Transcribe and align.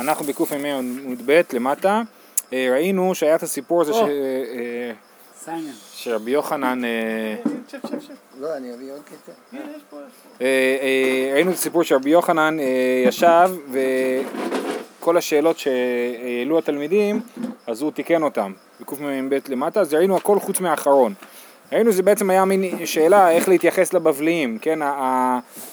אנחנו 0.00 0.24
בקמ"ב 0.24 1.40
למטה, 1.52 2.02
אה, 2.52 2.68
ראינו 2.72 3.14
שהיה 3.14 3.36
את 3.36 3.42
הסיפור 3.42 3.82
הזה 3.82 3.92
ש-. 3.92 3.96
אה, 3.96 4.92
סיימן. 5.44 5.70
שרבי 5.94 6.30
יוחנן, 6.30 6.84
אה, 6.84 7.34
לא, 8.40 8.56
אני 8.56 8.74
אביא 8.74 8.92
עוד 8.92 9.00
קטע. 9.04 9.32
אה, 10.40 10.46
אה, 10.82 11.30
ראינו 11.34 11.50
את 11.50 11.56
הסיפור 11.56 11.82
שרבי 11.82 12.10
יוחנן 12.10 12.60
אה, 12.60 13.04
ישב 13.06 13.50
וכל 15.00 15.16
השאלות 15.16 15.58
שהעלו 15.58 16.58
התלמידים, 16.58 17.20
אז 17.66 17.82
הוא 17.82 17.92
תיקן 17.92 18.22
אותם 18.22 18.52
בקמ"ב 18.80 19.38
למטה, 19.48 19.80
אז 19.80 19.94
ראינו 19.94 20.16
הכל 20.16 20.40
חוץ 20.40 20.60
מהאחרון. 20.60 21.14
ראינו 21.72 21.92
שזה 21.92 22.02
בעצם 22.02 22.30
היה 22.30 22.44
מין 22.44 22.86
שאלה 22.86 23.30
איך 23.30 23.48
להתייחס 23.48 23.92
לבבליים, 23.92 24.58
כן, 24.58 24.78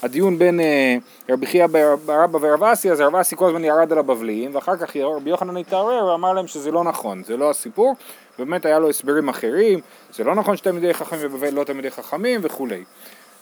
הדיון 0.04 0.39
בין 0.39 0.59
אה, 0.59 0.98
רבי 1.30 1.45
חייא 1.45 1.68
בר 1.68 1.95
רבא 2.07 2.38
ורב 2.41 2.63
אסי, 2.63 2.91
אז 2.91 3.02
רב 3.02 3.16
אסי 3.16 3.36
כל 3.36 3.48
הזמן 3.48 3.63
ירד 3.63 3.91
על 3.91 3.98
הבבליים, 3.98 4.55
ואחר 4.55 4.77
כך 4.77 4.95
רבי 4.95 5.30
יוחנן 5.30 5.57
התערער 5.57 6.05
ואמר 6.05 6.34
להם 6.34 6.48
שזה 6.48 6.71
לא 6.71 6.84
נכון, 6.84 7.23
זה 7.23 7.38
לא 7.38 7.49
הסיפור, 7.49 7.95
באמת 8.40 8.66
היה 8.66 8.80
לו 8.80 8.90
הסברים 8.90 9.30
אחרים, 9.30 9.80
זה 10.13 10.23
לא 10.23 10.35
נכון 10.35 10.57
שתלמידי 10.57 10.94
חכמים 10.94 11.21
בבבל 11.21 11.54
לא 11.54 11.63
תלמידי 11.63 11.91
חכמים 11.91 12.40
וכולי. 12.43 12.84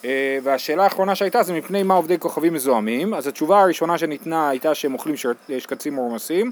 אה, 0.05 0.37
והשאלה 0.43 0.83
האחרונה 0.83 1.15
שהייתה 1.15 1.43
זה 1.43 1.53
מפני 1.53 1.83
מה 1.83 1.93
עובדי 1.93 2.19
כוכבים 2.19 2.53
מזוהמים, 2.53 3.13
אז 3.13 3.27
התשובה 3.27 3.61
הראשונה 3.61 3.97
שניתנה 3.97 4.49
הייתה 4.49 4.75
שהם 4.75 4.93
אוכלים 4.93 5.15
שקצים 5.59 5.93
מורמסים, 5.93 6.51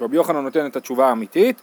רבי 0.00 0.16
יוחנן 0.16 0.42
נותן 0.42 0.66
את 0.66 0.76
התשובה 0.76 1.08
האמיתית, 1.08 1.62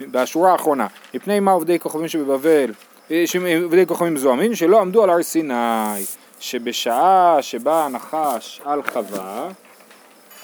בשורה 0.00 0.52
האחרונה, 0.52 0.86
מפני 1.14 1.40
מה 1.40 1.52
עובדי 1.52 1.78
כוכבים 1.78 2.08
שבבבל, 2.08 2.72
אה, 3.10 3.24
עובדי 3.62 3.86
כוכבים 3.86 4.14
מזוהמים, 4.14 4.54
שלא 4.54 4.80
עמדו 4.80 5.02
על 5.02 5.10
הר 5.10 5.22
סיני, 5.22 6.04
שבשעה 6.40 7.38
שבא 7.40 7.84
הנחש 7.84 8.60
על 8.64 8.82
חווה, 8.82 9.48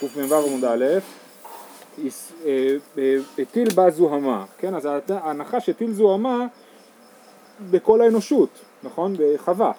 קמ"ו 0.00 0.34
עמוד 0.34 0.64
א', 0.64 0.84
אה, 1.98 2.06
אה, 2.98 3.16
הטיל 3.38 3.68
בה 3.74 3.90
זוהמה, 3.90 4.44
כן, 4.58 4.74
אז 4.74 4.88
הנחש 5.08 5.68
הטיל 5.68 5.92
זוהמה 5.92 6.46
בכל 7.70 8.00
האנושות, 8.00 8.48
נכון? 8.82 9.16
בחווה. 9.18 9.72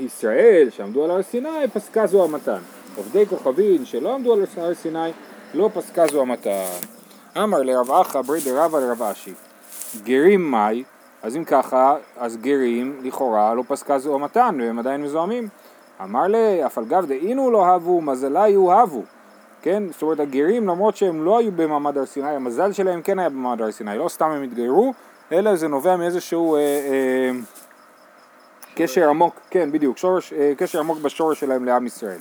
ישראל 0.00 0.68
שעמדו 0.70 1.04
על 1.04 1.10
הר 1.10 1.22
סיני 1.22 1.68
פסקה 1.72 2.06
זוהמתן. 2.06 2.58
עובדי 2.96 3.26
כוכבים 3.26 3.84
שלא 3.84 4.14
עמדו 4.14 4.32
על 4.32 4.44
הר 4.56 4.74
סיני 4.74 5.10
לא 5.54 5.70
פסקה 5.74 6.06
זוהמתן. 6.06 6.97
אמר 7.36 7.62
לרב 7.62 7.90
אחא 7.90 8.22
ברי 8.22 8.40
דרבא 8.44 8.78
לרב 8.78 9.02
אשי 9.02 9.32
גרים 10.04 10.50
מאי 10.50 10.84
אז 11.22 11.36
אם 11.36 11.44
ככה 11.44 11.96
אז 12.16 12.36
גרים 12.36 13.00
לכאורה 13.02 13.54
לא 13.54 13.62
פסקה 13.68 13.98
זוהמתן 13.98 14.58
והם 14.60 14.78
עדיין 14.78 15.02
מזוהמים. 15.02 15.48
אמר 16.02 16.22
לי 16.22 16.66
אף 16.66 16.78
על 16.78 16.84
גב 16.84 17.06
דאינו 17.06 17.50
לא 17.50 17.66
הבו 17.66 18.00
מזלה 18.00 18.48
יאהבו 18.48 19.02
כן, 19.62 19.82
זאת 19.92 20.02
אומרת 20.02 20.20
הגרים 20.20 20.68
למרות 20.68 20.96
שהם 20.96 21.24
לא 21.24 21.38
היו 21.38 21.52
במעמד 21.52 21.98
הר 21.98 22.06
סיני, 22.06 22.30
המזל 22.30 22.72
שלהם 22.72 23.02
כן 23.02 23.18
היה 23.18 23.28
במעמד 23.28 23.62
הר 23.62 23.72
סיני, 23.72 23.98
לא 23.98 24.08
סתם 24.08 24.30
הם 24.30 24.42
התגיירו, 24.42 24.94
אלא 25.32 25.56
זה 25.56 25.68
נובע 25.68 25.96
מאיזשהו 25.96 26.56
אה, 26.56 26.60
אה, 26.60 27.30
קשר 28.74 29.08
עמוק, 29.08 29.40
כן 29.50 29.72
בדיוק, 29.72 29.98
שורש, 29.98 30.32
אה, 30.32 30.52
קשר 30.56 30.78
עמוק 30.78 30.98
בשורש 30.98 31.40
שלהם 31.40 31.64
לעם 31.64 31.86
ישראל. 31.86 32.18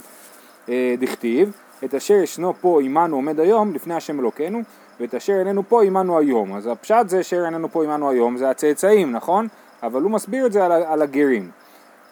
אה, 0.70 0.96
דכתיב, 1.00 1.52
את 1.84 1.94
אשר 1.96 2.14
ישנו 2.14 2.54
פה 2.62 2.80
עמנו 2.82 3.16
עומד 3.16 3.40
היום 3.40 3.74
לפני 3.74 3.96
השם 3.96 4.20
אלוקינו, 4.20 4.62
ואת 5.00 5.16
אשר 5.16 5.40
איננו 5.40 5.64
פה 5.68 5.84
עמנו 5.84 6.20
היום. 6.20 6.56
אז 6.56 6.68
הפשט 6.68 7.08
זה 7.08 7.20
אשר 7.20 7.46
איננו 7.46 7.70
פה 7.70 7.84
עמנו 7.84 8.10
היום, 8.10 8.38
זה 8.38 8.50
הצאצאים, 8.50 9.12
נכון? 9.12 9.48
אבל 9.84 10.02
הוא 10.02 10.12
מסביר 10.12 10.46
את 10.46 10.52
זה 10.52 10.66
על, 10.66 10.72
על 10.72 11.02
הגרים. 11.02 11.50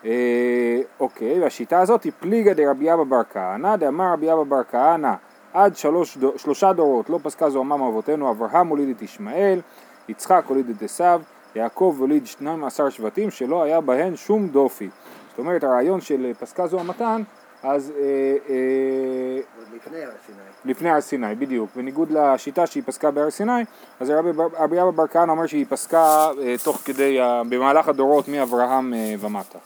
אה, 0.06 0.80
אוקיי, 1.00 1.40
והשיטה 1.40 1.80
הזאת 1.80 2.04
היא 2.04 2.12
פליגה 2.20 2.54
דרבי 2.54 2.94
אבא 2.94 3.04
בר 3.04 3.22
כהנא, 3.34 3.76
דאמר 3.76 4.14
רבי 4.14 4.32
אבא 4.34 4.44
בר 4.44 4.62
כהנא 4.72 5.14
עד 5.54 5.78
שלוש, 5.78 6.18
שלושה 6.38 6.74
דורות 6.74 7.10
לא 7.10 7.20
פסקה 7.24 7.50
זוהמם 7.50 7.82
אבותינו, 7.82 8.32
אברהם 8.32 8.68
הוליד 8.68 8.90
את 8.90 9.02
ישמעאל, 9.02 9.60
יצחק 10.10 10.44
הוליד 10.48 10.70
את 10.70 10.82
עשיו, 10.82 11.22
יעקב 11.56 11.96
הוליד 12.00 12.28
12 12.28 12.92
שבטים 12.92 13.32
שלא 13.32 13.64
היה 13.64 13.82
בהן 13.82 14.16
שום 14.16 14.48
דופי. 14.48 14.90
זאת 15.30 15.40
אומרת 15.40 15.64
הרעיון 15.64 16.02
של 16.02 16.32
פסקה 16.40 16.68
זוהמתן, 16.68 17.22
אז 17.68 17.94
אה, 17.98 18.04
אה, 18.50 19.42
לפני 19.76 20.04
הר 20.04 20.12
סיני. 20.26 20.38
לפני 20.66 20.90
הר 20.90 21.02
סיני, 21.02 21.36
בדיוק. 21.36 21.70
בניגוד 21.76 22.12
לשיטה 22.12 22.68
שהיא 22.68 22.84
פסקה 22.86 23.12
בהר 23.12 23.30
סיני, 23.30 23.64
אז 24.00 24.10
רבי 24.60 24.82
אבא 24.82 24.92
בר 24.92 25.08
כהנא 25.08 25.32
אומר 25.32 25.48
שהיא 25.48 25.66
פסקה 25.70 26.30
אה, 26.42 26.56
תוך 26.64 26.82
כדי, 26.86 27.18
במהלך 27.50 27.88
הדורות 27.88 28.28
מאברהם 28.28 28.94
ומטה. 29.20 29.60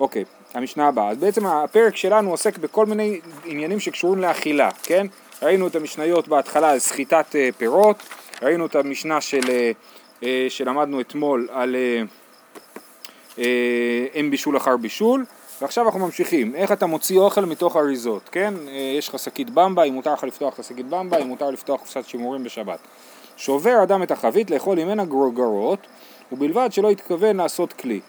אוקיי, 0.00 0.24
המשנה 0.54 0.88
הבאה. 0.88 1.10
אז 1.10 1.18
בעצם 1.18 1.46
הפרק 1.46 1.96
שלנו 1.96 2.30
עוסק 2.30 2.58
בכל 2.58 2.86
מיני 2.86 3.20
עניינים 3.44 3.80
שקשורים 3.80 4.20
לאכילה, 4.20 4.70
כן? 4.82 5.06
ראינו 5.42 5.66
את 5.66 5.76
המשניות 5.76 6.28
בהתחלה 6.28 6.70
על 6.70 6.78
סחיטת 6.78 7.34
פירות, 7.56 7.96
ראינו 8.42 8.66
את 8.66 8.74
המשנה 8.76 9.20
של, 9.20 9.40
שלמדנו 10.48 11.00
אתמול 11.00 11.48
על 11.52 11.76
אין 14.14 14.30
בישול 14.30 14.56
אחר 14.56 14.76
בישול, 14.76 15.24
ועכשיו 15.60 15.86
אנחנו 15.86 16.00
ממשיכים. 16.00 16.54
איך 16.54 16.72
אתה 16.72 16.86
מוציא 16.86 17.18
אוכל 17.18 17.44
מתוך 17.44 17.76
אריזות, 17.76 18.28
כן? 18.28 18.54
אה, 18.68 18.94
יש 18.98 19.08
לך 19.08 19.18
שקית 19.18 19.50
במבה, 19.50 19.82
אם 19.82 19.94
מותר 19.94 20.12
לך 20.12 20.24
לפתוח 20.24 20.54
את 20.54 20.58
השקית 20.58 20.86
במבה, 20.86 21.18
אם 21.18 21.26
מותר 21.26 21.50
לפתוח 21.50 21.80
קופסת 21.80 22.04
שימורים 22.06 22.44
בשבת. 22.44 22.78
שובר 23.36 23.82
אדם 23.82 24.02
את 24.02 24.10
החבית 24.10 24.50
לאכול 24.50 24.84
ממנה 24.84 25.04
גרוגרות, 25.04 25.86
ובלבד 26.32 26.68
שלא 26.72 26.92
יתכוון 26.92 27.36
לעשות 27.36 27.72
כלי. 27.72 28.00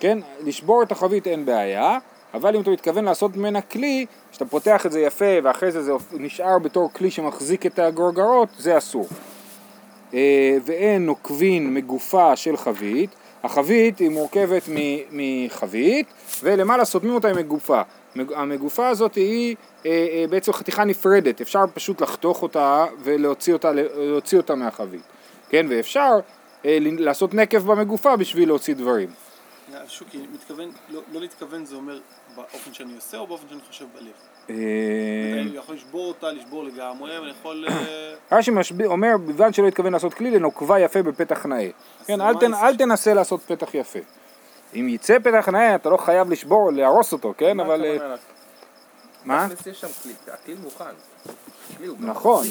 כן? 0.00 0.18
לשבור 0.44 0.82
את 0.82 0.92
החבית 0.92 1.26
אין 1.26 1.44
בעיה, 1.44 1.98
אבל 2.34 2.56
אם 2.56 2.60
אתה 2.60 2.70
מתכוון 2.70 3.04
לעשות 3.04 3.36
ממנה 3.36 3.60
כלי, 3.60 4.06
שאתה 4.32 4.44
פותח 4.44 4.86
את 4.86 4.92
זה 4.92 5.00
יפה 5.00 5.38
ואחרי 5.42 5.72
זה 5.72 5.82
זה 5.82 5.92
נשאר 6.12 6.58
בתור 6.58 6.92
כלי 6.92 7.10
שמחזיק 7.10 7.66
את 7.66 7.78
הגרוגרות, 7.78 8.48
זה 8.58 8.78
אסור. 8.78 9.06
אה, 10.14 10.56
ואין 10.64 11.06
נוקבין 11.06 11.74
מגופה 11.74 12.36
של 12.36 12.56
חבית, 12.56 13.10
החבית 13.42 13.98
היא 13.98 14.08
מורכבת 14.10 14.62
מחבית 15.10 16.06
ולמעלה 16.42 16.84
סותמים 16.84 17.14
אותה 17.14 17.28
עם 17.28 17.36
מגופה. 17.36 17.82
מג- 18.16 18.32
המגופה 18.32 18.88
הזאת 18.88 19.14
היא 19.14 19.56
אה, 19.86 19.90
אה, 19.90 20.24
בעצם 20.30 20.52
חתיכה 20.52 20.84
נפרדת, 20.84 21.40
אפשר 21.40 21.64
פשוט 21.74 22.00
לחתוך 22.00 22.42
אותה 22.42 22.86
ולהוציא 23.02 23.52
אותה, 23.52 23.70
אותה 24.36 24.54
מהחבית, 24.54 25.02
כן? 25.48 25.66
ואפשר 25.70 26.10
אה, 26.64 26.78
לעשות 26.80 27.34
נקב 27.34 27.58
במגופה 27.58 28.16
בשביל 28.16 28.48
להוציא 28.48 28.74
דברים. 28.74 29.08
שוקי, 29.88 30.18
מתכוון, 30.34 30.70
לא, 30.90 31.00
לא 31.12 31.20
להתכוון 31.20 31.64
זה 31.64 31.74
אומר 31.76 31.98
באופן 32.36 32.72
שאני 32.74 32.94
עושה 32.96 33.18
או 33.18 33.26
באופן 33.26 33.46
שאני 33.48 33.60
חושב 33.68 33.84
בלב? 33.94 34.12
אה, 34.50 34.54
אני 35.40 35.56
יכול 35.56 35.74
לשבור 35.74 36.08
אותה, 36.08 36.32
לשבור 36.32 36.64
לגמרי, 36.64 37.18
ואני 37.18 37.30
יכול... 37.30 37.64
אה, 37.68 38.14
רש"י 38.38 38.50
אומר, 38.86 39.16
בלבד 39.26 39.54
שלא 39.54 39.68
התכוון 39.68 39.92
לעשות 39.92 40.14
כלי 40.14 40.30
לנוקבה 40.30 40.80
יפה 40.80 41.02
בפתח 41.02 41.46
נאה. 41.46 41.68
כן, 42.06 42.20
אל, 42.54 42.76
תנסה 42.76 43.14
לעשות 43.14 43.40
פתח 43.42 43.74
יפה. 43.74 43.98
אם 44.74 44.88
יצא 44.88 45.18
פתח 45.18 45.48
נאה, 45.48 45.74
אתה 45.74 45.88
לא 45.88 45.96
חייב 45.96 46.30
לשבור, 46.30 46.72
להרוס 46.72 47.12
אותו, 47.12 47.34
כן? 47.38 47.60
אבל... 47.60 47.84
אה, 47.84 48.14
מה? 49.24 49.48
יש 49.70 49.80
שם 49.80 49.86
כלי, 50.02 50.12
הכלי 50.32 50.54
מוכן. 50.54 50.84
נכון. 51.98 52.46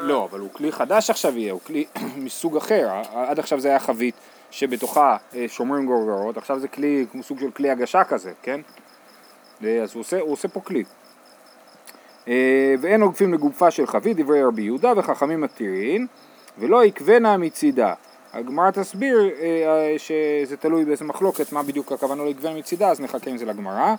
לא, 0.00 0.24
אבל 0.30 0.40
הוא 0.40 0.50
כלי 0.52 0.72
חדש 0.72 1.10
עכשיו 1.10 1.38
יהיה, 1.38 1.52
הוא 1.52 1.60
כלי 1.60 1.84
מסוג 2.24 2.56
אחר. 2.56 2.88
עד 3.14 3.38
עכשיו 3.38 3.60
זה 3.60 3.68
היה 3.68 3.78
חבית 3.78 4.14
שבתוכה 4.50 5.16
אה, 5.34 5.44
שומרים 5.48 5.86
גורגרות, 5.86 6.36
עכשיו 6.36 6.60
זה 6.60 6.68
כלי, 6.68 7.06
סוג 7.22 7.40
של 7.40 7.50
כלי 7.50 7.70
הגשה 7.70 8.04
כזה, 8.04 8.32
כן? 8.42 8.60
אה, 9.64 9.82
אז 9.82 9.94
הוא 9.94 10.32
עושה 10.32 10.48
פה 10.48 10.60
כלי. 10.60 10.84
אה, 12.30 12.74
ואין 12.80 13.02
עוקפים 13.02 13.34
לגופה 13.34 13.70
של 13.70 13.86
חבית, 13.86 14.16
דברי 14.16 14.42
רבי 14.42 14.62
יהודה, 14.62 14.92
וחכמים 14.96 15.40
מתירין, 15.40 16.06
ולא 16.58 16.84
יקבנה 16.84 17.36
מצידה. 17.36 17.94
הגמרא 18.32 18.70
תסביר 18.70 19.30
אה, 19.40 19.46
אה, 19.46 19.94
שזה 19.98 20.56
תלוי 20.56 20.84
באיזה 20.84 21.04
מחלוקת, 21.04 21.52
מה 21.52 21.62
בדיוק 21.62 21.92
הכוונה 21.92 22.24
לא 22.24 22.28
יקבנה 22.28 22.54
מצידה, 22.54 22.88
אז 22.88 23.00
נחכה 23.00 23.30
עם 23.30 23.38
זה 23.38 23.44
לגמרא. 23.44 23.94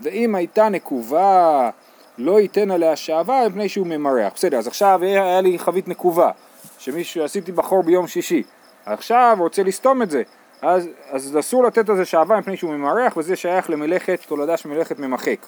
ואם 0.00 0.34
הייתה 0.34 0.68
נקובה, 0.68 1.70
לא 2.18 2.40
ייתן 2.40 2.70
עליה 2.70 2.96
שעבה 2.96 3.48
מפני 3.48 3.68
שהוא 3.68 3.86
ממרח. 3.86 4.32
בסדר, 4.34 4.58
אז 4.58 4.66
עכשיו 4.66 5.00
היה 5.02 5.40
לי 5.40 5.58
חבית 5.58 5.88
נקובה, 5.88 6.30
שמישהו, 6.78 7.24
עשיתי 7.24 7.52
בחור 7.52 7.82
ביום 7.82 8.06
שישי. 8.06 8.42
עכשיו 8.86 9.36
רוצה 9.40 9.62
לסתום 9.62 10.02
את 10.02 10.10
זה. 10.10 10.22
אז, 10.62 10.88
אז 11.10 11.38
אסור 11.38 11.64
לתת 11.64 11.88
לזה 11.88 12.04
שעבה 12.04 12.38
מפני 12.38 12.56
שהוא 12.56 12.74
ממרח, 12.74 13.16
וזה 13.16 13.36
שייך 13.36 13.70
למלאכת, 13.70 14.20
תולדה 14.26 14.56
של 14.56 14.68
מלאכת 14.68 14.98
ממחק. 14.98 15.46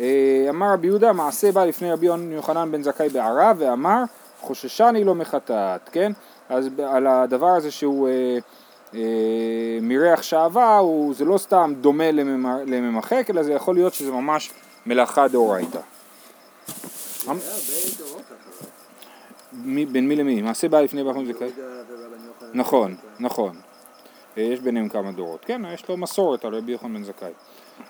אה, 0.00 0.46
אמר 0.48 0.72
רבי 0.72 0.86
יהודה, 0.86 1.12
מעשה 1.12 1.52
בא 1.52 1.64
לפני 1.64 1.92
רבי 1.92 2.06
יוחנן 2.30 2.72
בן 2.72 2.82
זכאי 2.82 3.08
בערב, 3.08 3.56
ואמר, 3.58 4.02
חוששני 4.40 5.04
לא 5.04 5.14
מחטאת, 5.14 5.88
כן? 5.92 6.12
אז 6.48 6.68
על 6.86 7.06
הדבר 7.06 7.46
הזה 7.48 7.70
שהוא 7.70 8.08
אה, 8.08 8.38
אה, 8.94 9.00
מריח 9.82 10.22
שעבה, 10.22 10.78
הוא, 10.78 11.14
זה 11.14 11.24
לא 11.24 11.38
סתם 11.38 11.72
דומה 11.80 12.10
לממ- 12.10 12.66
לממחק, 12.70 13.26
אלא 13.30 13.42
זה 13.42 13.52
יכול 13.52 13.74
להיות 13.74 13.94
שזה 13.94 14.12
ממש 14.12 14.50
מלאכה 14.86 15.28
דאורייתא. 15.28 15.78
אמ- 17.30 17.38
בין 19.92 20.08
מי 20.08 20.16
למי? 20.16 20.42
מעשה 20.42 20.68
בא 20.68 20.80
לפני 20.80 21.04
בן 21.04 21.32
זכאי? 21.32 21.50
נכון, 22.54 22.94
נכון. 23.20 23.56
אה, 24.38 24.42
יש 24.42 24.60
ביניהם 24.60 24.88
כמה 24.88 25.12
דורות. 25.12 25.44
כן, 25.44 25.62
יש 25.74 25.88
לו 25.88 25.96
מסורת 25.96 26.44
על 26.44 26.54
רבי 26.54 26.72
יוחנן 26.72 26.94
בן 26.94 27.04
זכאי. 27.04 27.30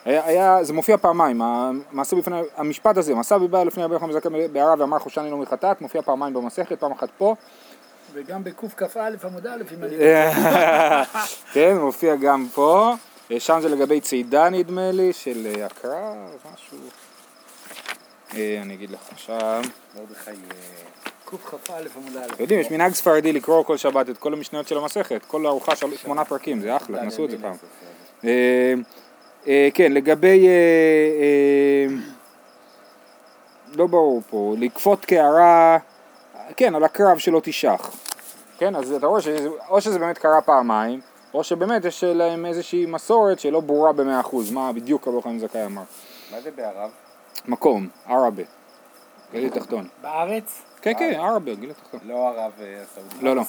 היה, 0.05 0.25
היה, 0.27 0.65
זה 0.65 0.73
מופיע 0.73 0.97
פעמיים, 0.97 1.43
המעשה 1.43 2.17
בפני, 2.17 2.41
המשפט 2.57 2.97
הזה, 2.97 3.15
מעשה 3.15 3.39
בבא 3.39 3.63
לפני 3.63 3.85
רבי 3.85 3.95
יוחנן 3.95 4.09
מזכה 4.09 4.29
בהערה 4.53 4.75
ואמר 4.79 4.99
חושני 4.99 5.31
לא 5.31 5.37
מחטאת, 5.37 5.81
מופיע 5.81 6.03
פעמיים 6.03 6.35
במסכת, 6.35 6.81
פעם 6.81 6.93
אחת 6.93 7.09
פה, 7.19 7.35
וגם 8.13 8.45
בקכ"א 8.45 9.11
עמוד 9.25 9.47
א', 9.47 9.63
אם 9.79 9.85
אני... 9.85 9.97
כן, 11.55 11.77
מופיע 11.77 12.17
גם 12.17 12.47
פה, 12.55 12.93
אה, 13.31 13.41
שם 13.41 13.59
זה 13.63 13.69
לגבי 13.69 14.01
צידה 14.01 14.51
נדמה 14.51 14.91
לי, 14.91 15.13
של 15.13 15.47
אה, 15.47 15.67
הקרב, 15.67 16.17
משהו, 16.55 16.79
אה, 18.35 18.59
אני 18.63 18.75
אגיד 18.75 18.91
לך 18.91 19.01
עכשיו, 19.13 19.63
מרדכי... 19.97 20.31
אה, 20.31 21.11
קכ"א 21.25 21.73
עמוד 21.97 22.17
א'. 22.17 22.33
אתם 22.33 22.43
יודעים, 22.43 22.61
יש 22.61 22.71
מנהג 22.71 22.93
ספרדי 22.93 23.33
לקרוא 23.33 23.65
כל 23.65 23.77
שבת 23.77 24.11
את 24.11 24.19
כל 24.19 24.33
המשניות 24.33 24.69
של 24.69 24.79
המסכת, 24.79 25.25
כל 25.27 25.47
ארוחה 25.47 25.77
של 25.77 25.97
שמונה 25.97 26.25
פרקים, 26.25 26.61
זה 26.61 26.77
אחלה, 26.77 26.99
תנסו 26.99 27.25
את 27.25 27.31
זה 27.31 27.37
פעם. 27.39 27.57
אה, 29.47 29.69
כן, 29.75 29.93
לגבי, 29.93 30.47
אה, 30.47 30.53
אה, 30.53 31.97
לא 33.75 33.87
ברור 33.87 34.23
פה, 34.31 34.55
לכפות 34.59 35.05
קערה, 35.05 35.79
כן, 36.57 36.75
על 36.75 36.85
הקרב 36.85 37.19
שלא 37.19 37.41
תשח. 37.45 37.91
כן, 38.59 38.77
אז 38.77 38.93
אתה 38.93 39.07
רואה 39.07 39.21
שזה, 39.21 39.49
או 39.69 39.81
שזה 39.81 39.99
באמת 39.99 40.19
קרה 40.19 40.41
פעמיים, 40.41 41.01
או 41.35 41.45
שבאמת 41.45 41.85
יש 41.85 42.05
להם 42.05 42.47
איזושהי 42.47 42.87
מסורת 42.87 43.41
שלא 43.41 43.61
ברורה 43.61 43.93
במאה 43.93 44.21
אחוז, 44.21 44.51
מה 44.51 44.73
בדיוק 44.73 45.09
רבי 45.09 45.17
יוחנן 45.17 45.39
זכאי 45.39 45.65
אמר. 45.65 45.83
מה 46.33 46.41
זה 46.41 46.51
בערב? 46.51 46.91
מקום, 47.49 47.89
ערבה, 48.07 48.43
גליל 49.33 49.51
תחתון. 49.51 49.89
בארץ? 50.03 50.63
כן, 50.83 50.93
כן, 50.99 51.15
ערבה, 51.15 51.55
גליל 51.55 51.73
תחתון. 51.73 52.01
לא 52.05 52.29
הרב 52.29 52.53
אה, 52.61 52.83
הסעודי. 52.83 53.25
לא, 53.25 53.37
לא. 53.37 53.43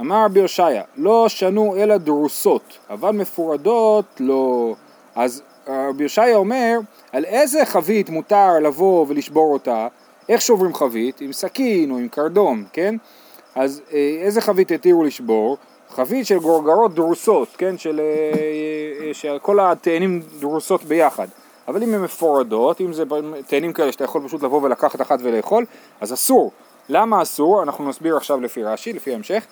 אמר 0.00 0.24
רבי 0.24 0.40
הושעיה, 0.40 0.82
לא 0.96 1.28
שנו 1.28 1.76
אלא 1.76 1.96
דרוסות, 1.96 2.78
אבל 2.90 3.10
מפורדות 3.10 4.04
לא. 4.20 4.74
אז 5.18 5.42
רבי 5.68 6.02
הושעיה 6.02 6.36
אומר, 6.36 6.78
על 7.12 7.24
איזה 7.24 7.64
חבית 7.64 8.10
מותר 8.10 8.58
לבוא 8.62 9.06
ולשבור 9.08 9.52
אותה, 9.52 9.88
איך 10.28 10.40
שוברים 10.40 10.74
חבית? 10.74 11.20
עם 11.20 11.32
סכין 11.32 11.90
או 11.90 11.98
עם 11.98 12.08
קרדום, 12.08 12.64
כן? 12.72 12.94
אז 13.54 13.82
אה, 13.92 14.18
איזה 14.22 14.40
חבית 14.40 14.70
התירו 14.70 15.04
לשבור? 15.04 15.56
חבית 15.90 16.26
של 16.26 16.38
גורגרות 16.38 16.94
דרוסות, 16.94 17.48
כן? 17.58 17.78
של, 17.78 18.00
אה, 18.00 19.06
אה, 19.06 19.14
של 19.14 19.38
כל 19.42 19.60
התאנים 19.60 20.22
דרוסות 20.40 20.84
ביחד. 20.84 21.26
אבל 21.68 21.82
אם 21.82 21.94
הן 21.94 22.02
מפורדות, 22.02 22.80
אם 22.80 22.92
זה 22.92 23.04
תאנים 23.46 23.72
כאלה 23.72 23.92
שאתה 23.92 24.04
יכול 24.04 24.22
פשוט 24.24 24.42
לבוא 24.42 24.62
ולקחת 24.62 25.00
אחת 25.00 25.18
ולאכול, 25.22 25.64
אז 26.00 26.12
אסור. 26.12 26.52
למה 26.88 27.22
אסור? 27.22 27.62
אנחנו 27.62 27.88
נסביר 27.88 28.16
עכשיו 28.16 28.40
לפי 28.40 28.64
רש"י, 28.64 28.92
לפי 28.92 29.14
המשך. 29.14 29.46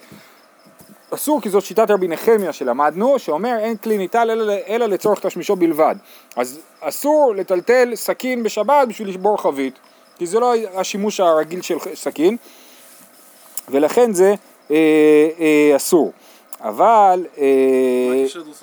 אסור 1.15 1.41
כי 1.41 1.51
זאת 1.51 1.65
שיטת 1.65 1.91
רבי 1.91 2.09
נחמיה 2.09 2.53
שלמדנו, 2.53 3.19
שאומר 3.19 3.57
אין 3.59 3.77
כלי 3.77 3.99
ניטל 3.99 4.31
אלא, 4.31 4.55
אלא 4.69 4.87
לצורך 4.87 5.21
תשמישו 5.21 5.57
בלבד. 5.57 5.95
אז 6.37 6.61
אסור 6.81 7.35
לטלטל 7.37 7.93
סכין 7.95 8.43
בשבת 8.43 8.89
בשביל 8.89 9.09
לשבור 9.09 9.43
חבית, 9.43 9.79
כי 10.19 10.27
זה 10.27 10.41
לא 10.41 10.55
השימוש 10.75 11.21
הרגיל 11.21 11.63
של 11.63 11.77
סכין, 11.95 12.37
ולכן 13.69 14.13
זה 14.13 14.35
אה, 14.71 14.77
אה, 15.41 15.77
אסור. 15.77 16.13
אבל, 16.61 17.27
אה? 17.39 17.45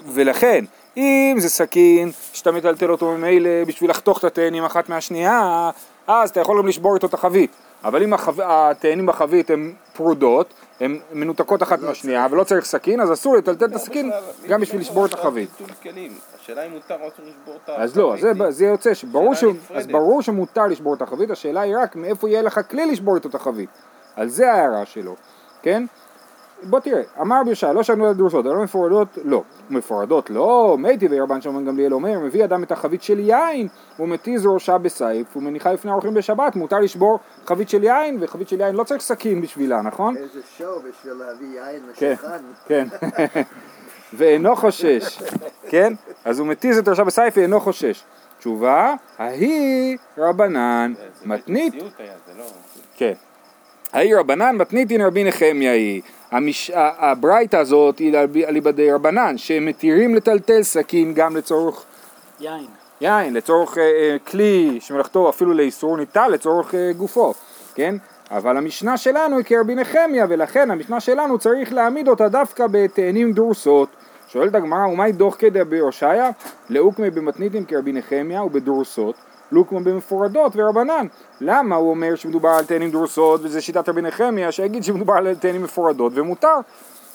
ולכן, 0.06 0.66
אם 0.98 1.36
זה 1.40 1.50
סכין 1.50 2.12
שאתה 2.34 2.52
מטלטל 2.52 2.92
אותו 2.92 3.12
ממילא 3.12 3.50
בשביל 3.68 3.90
לחתוך 3.90 4.20
את 4.20 4.24
התאנים 4.24 4.66
אחת 4.66 4.90
מהשנייה, 4.90 5.70
אז 6.08 6.30
אתה 6.30 6.40
יכול 6.40 6.58
גם 6.58 6.68
לשבור 6.68 6.96
איתו 6.96 7.08
את 7.08 7.14
החבית. 7.14 7.52
אבל 7.84 8.04
אם. 8.04 8.14
התאנים 8.44 9.06
בחבית 9.06 9.50
הן 9.50 9.74
פרודות, 9.94 10.54
הן 10.84 11.00
מנותקות 11.12 11.64
אחת 11.64 11.80
מהשנייה 11.80 12.28
ולא 12.32 12.44
צריך 12.44 12.66
סכין, 12.66 13.02
אז 13.02 13.14
אסור 13.14 13.36
לטלטל 13.36 13.66
את 13.66 13.76
הסכין 13.76 14.12
גם 14.48 14.62
בשביל 14.62 14.82
לשבור 14.82 15.06
את 15.06 15.14
החבית. 15.14 15.50
השאלה 16.42 16.66
אם 16.66 16.72
מותר 16.72 16.96
או 17.02 17.08
אסור 17.08 17.26
לשבור 17.26 17.56
את 17.64 17.70
החבית. 17.70 17.80
אז 17.80 17.98
לא, 17.98 18.16
זה, 18.50 18.66
יוצא, 18.66 18.92
אז. 19.74 19.88
ברור 19.88 20.22
שמותר 20.22 20.68
לשבור 20.68 20.96
את 20.96 21.02
החבית, 21.02 21.32
השאלה 21.32 21.62
היא 21.62 21.76
רק 21.84 21.96
מאיפה 21.96 22.30
יהיה 22.30 22.42
לך 22.42 22.60
כלי 22.70 22.86
לשבור 22.86 23.18
את 23.18 23.36
החבית. 23.36 23.70
על 24.16 24.28
זה 24.28 24.52
ההערה 24.52 24.86
שלו, 24.86 25.16
כן? 25.62 25.84
בוא 26.70 26.80
תראה, 26.80 27.02
אמר 27.22 27.42
רבי 27.42 27.52
ישי, 27.52 27.66
לא 27.74 27.84
שנו 27.84 28.12
לדרוסות, 28.12 28.46
אבל 28.46 28.56
מפורדות 28.56 29.08
לא. 29.24 29.44
מפורדות 29.70 30.30
לא, 30.30 30.76
מתי 30.80 31.08
וירבן 31.08 31.42
שמעון 31.42 31.66
גמליאל 31.66 31.94
אומר, 31.94 32.20
מביא 32.20 32.46
אדם 32.46 32.64
את 32.64 32.72
החבית 32.72 33.04
של 33.04 33.20
יין, 33.20 33.68
ומתיז 34.00 34.46
ראשה 34.46 34.78
בסייף, 34.78 35.38
ומניחה 35.38 35.74
לפני 35.74 35.92
האורחים 35.92 36.14
בשבת, 36.14 36.56
מותר 36.56 36.80
לשבור 36.80 37.20
חבית 37.46 37.70
של 37.70 37.84
יין, 37.84 38.18
וחבית 38.22 38.50
של 38.50 38.62
יין 38.62 38.76
לא 38.76 38.84
צריך 38.84 39.02
סכין 39.02 39.42
בשבילה, 39.42 39.82
נכון? 39.82 40.18
איזה 40.18 40.40
שואו 40.58 40.80
בשביל 40.80 41.14
להביא 41.14 41.60
יין 41.60 41.84
כן, 41.96 42.14
לשולחן. 42.14 42.44
כן. 42.68 42.88
ואינו 44.18 44.56
חושש, 44.56 45.24
כן? 45.70 45.94
אז 46.26 46.40
הוא 46.40 46.48
מתיז 46.48 46.78
את 46.78 46.88
ראשה 46.88 47.04
בסייף 47.04 47.34
ואינו 47.38 47.60
חושש. 47.60 48.04
תשובה, 48.40 48.94
ההיא 49.18 49.98
רבנן, 50.18 50.94
זה 50.98 51.28
מתנית 51.28 51.76
מציאות 51.76 51.94
היה, 52.00 52.14
זה 52.28 52.34
לא... 52.38 52.46
כן. 52.96 53.14
ההיא 53.94 54.16
רבנן 54.16 54.56
מתניתין 54.56 55.02
רבי 55.02 55.24
נחמיה 55.24 55.72
היא. 55.72 56.02
המש... 56.32 56.72
הברייתא 56.76 57.56
הזאת 57.58 58.00
היא 58.00 58.18
על- 58.18 58.28
אליבא 58.48 58.72
די 58.72 58.92
רבנן, 58.92 59.38
שמתירים 59.38 60.16
לטלטל 60.16 60.64
סכין 60.64 61.14
גם 61.14 61.38
לצורך 61.38 61.84
יין. 62.40 62.66
יין, 63.02 63.34
לצורך 63.34 63.78
אה, 63.78 63.84
אה, 63.84 64.18
כלי 64.28 64.78
שמלאכתו 64.82 65.30
אפילו 65.30 65.54
לאיסור 65.54 65.98
ניטל 65.98 66.28
לצורך 66.28 66.76
אה, 66.76 66.92
גופו, 66.98 67.34
כן? 67.76 67.96
אבל 68.32 68.58
המשנה 68.58 68.98
שלנו 68.98 69.38
היא 69.38 69.46
כרבי 69.46 69.76
נחמיה, 69.76 70.26
ולכן 70.30 70.72
המשנה 70.72 71.00
שלנו 71.00 71.38
צריך 71.40 71.74
להעמיד 71.74 72.08
אותה 72.08 72.30
דווקא 72.30 72.66
בתאנים 72.72 73.32
דורסות. 73.34 73.90
שואלת 74.28 74.56
הגמרא, 74.56 74.88
ומאי 74.88 75.12
דוח 75.12 75.36
כדא 75.40 75.64
בהושעיה? 75.64 76.30
לאוקמי 76.70 77.10
במתניתין 77.10 77.66
כרבי 77.66 77.92
נחמיה 77.92 78.44
ובדורסות, 78.44 79.16
לוקמה 79.54 79.80
במפורדות 79.80 80.54
ורבנן. 80.56 81.08
למה 81.42 81.76
הוא 81.76 81.90
אומר 81.90 82.16
שמדובר 82.16 82.50
על 82.50 82.66
תאנים 82.66 82.92
דורסות 82.92 83.42
וזה 83.44 83.62
שיטת 83.62 83.90
רבי 83.90 84.02
נחמיה, 84.02 84.52
שיגיד 84.52 84.84
שמדובר 84.84 85.14
על 85.14 85.36
תאנים 85.36 85.64
מפורדות 85.64 86.12
ומותר. 86.16 86.56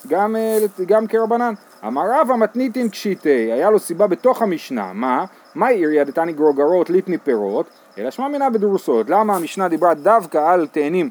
גם, 0.09 0.37
אה, 0.37 0.59
גם 0.87 1.07
כרבנן. 1.07 1.55
אמר 1.87 2.03
רבא 2.21 2.37
מתניתין 2.37 2.89
קשיטי, 2.89 3.53
היה 3.53 3.71
לו 3.71 3.79
סיבה 3.79 4.07
בתוך 4.07 4.43
המשנה, 4.43 4.93
מה? 4.93 5.25
מה 5.55 5.69
עיריה 5.69 6.05
דתני 6.05 6.33
גרוגרות 6.33 6.91
ליטני 6.91 7.19
פירות, 7.19 7.67
אלא 7.99 8.11
שמע 8.11 8.29
מינה 8.29 8.51
בדרוסות. 8.51 9.11
למה 9.11 9.37
המשנה 9.37 9.69
דיברה 9.69 9.95
דווקא 9.95 10.39
על 10.39 10.67
תאנים 10.67 11.11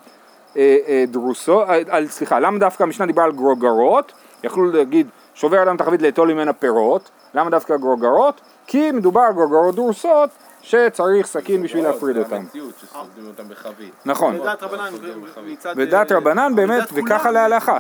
אה, 0.58 0.78
אה, 0.88 1.04
דרוסות, 1.08 1.70
אה, 1.70 1.80
על, 1.90 2.08
סליחה, 2.08 2.40
למה 2.40 2.60
דווקא 2.60 2.84
המשנה 2.84 3.06
דיברה 3.06 3.26
על 3.26 3.32
גרוגרות? 3.32 4.12
יכלו 4.44 4.72
להגיד 4.72 5.08
שובר 5.34 5.64
אדם 5.64 5.78
תחבית 5.78 6.02
לאטול 6.02 6.34
ממנה 6.34 6.54
פירות, 6.54 7.10
למה 7.34 7.50
דווקא 7.50 7.78
גרוגרות? 7.78 8.42
כי 8.68 8.92
מדובר 8.92 9.22
על 9.22 9.34
גרוגרות 9.34 9.76
דרוסות 9.76 10.30
שצריך 10.68 11.28
סכין 11.28 11.64
בשביל 11.64 11.84
להפריד 11.84 12.18
אותם. 12.18 12.44
נכון. 14.06 14.36
לדעת 14.36 14.64
רבנן. 14.64 14.94
בדעת 15.76 16.12
אה, 16.12 16.18
רבנן 16.18 16.56
באמת, 16.56 16.90
וככה 16.94 17.32
להלכה. 17.32 17.78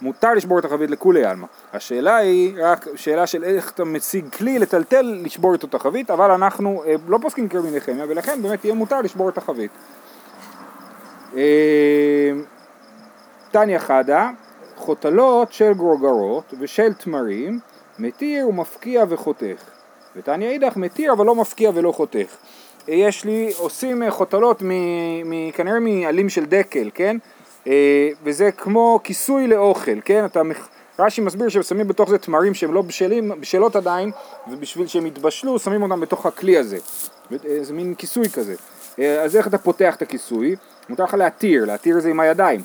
מותר 0.00 0.34
לשבור 0.34 0.58
את 0.58 0.64
החבית 0.64 0.90
לכולי 0.90 1.24
עלמא. 1.24 1.46
השאלה 1.72 2.16
היא 2.16 2.56
רק 2.62 2.86
שאלה 2.96 3.26
של 3.26 3.44
איך 3.44 3.70
אתה 3.70 3.84
מציג 3.84 4.28
כלי 4.32 4.58
לטלטל 4.58 5.20
לשבור 5.24 5.54
את 5.54 5.74
החבית, 5.74 6.10
אבל 6.10 6.30
אנחנו 6.30 6.82
אה, 6.86 6.94
לא 7.08 7.18
פוסקים 7.22 7.48
כרבי 7.48 7.70
נחמיה, 7.70 8.04
ולכן 8.08 8.42
באמת 8.42 8.64
יהיה 8.64 8.74
מותר 8.74 9.00
לשבור 9.00 9.28
את 9.28 9.38
החבית. 9.38 9.70
אה, 11.36 12.32
תניא 13.50 13.78
חדה, 13.78 14.30
חותלות 14.76 15.52
של 15.52 15.72
גרוגרות 15.72 16.54
ושל 16.60 16.92
תמרים, 16.92 17.60
מתיר 17.98 18.48
ומפקיע 18.48 19.04
וחותך. 19.08 19.73
ותניא 20.16 20.48
אידך 20.48 20.76
מתיר 20.76 21.12
אבל 21.12 21.26
לא 21.26 21.34
מפקיע 21.34 21.70
ולא 21.74 21.92
חותך. 21.92 22.36
יש 22.88 23.24
לי, 23.24 23.52
עושים 23.58 24.02
אה, 24.02 24.10
חותלות 24.10 24.62
כנראה 25.52 25.80
מעלים 25.80 26.28
של 26.28 26.44
דקל, 26.44 26.90
כן? 26.94 27.16
אה, 27.66 28.08
וזה 28.24 28.52
כמו 28.52 29.00
כיסוי 29.04 29.46
לאוכל, 29.46 30.00
כן? 30.04 30.24
אתה, 30.24 30.42
רש"י 30.98 31.20
מסביר 31.20 31.48
ששמים 31.48 31.88
בתוך 31.88 32.10
זה 32.10 32.18
תמרים 32.18 32.54
שהם 32.54 32.74
לא 32.74 32.82
בשלים, 32.82 33.32
בשלות 33.40 33.76
עדיין, 33.76 34.10
ובשביל 34.50 34.86
שהם 34.86 35.06
יתבשלו 35.06 35.58
שמים 35.58 35.82
אותם 35.82 36.00
בתוך 36.00 36.26
הכלי 36.26 36.58
הזה. 36.58 36.78
אה, 37.32 37.58
זה 37.62 37.72
מין 37.72 37.94
כיסוי 37.94 38.28
כזה. 38.28 38.54
אז 39.24 39.36
איך 39.36 39.46
אתה 39.46 39.58
פותח 39.58 39.96
את 39.96 40.02
הכיסוי? 40.02 40.56
מותר 40.88 41.04
לך 41.04 41.14
להתיר, 41.14 41.64
להתיר 41.64 42.00
זה 42.00 42.08
עם 42.08 42.20
הידיים. 42.20 42.60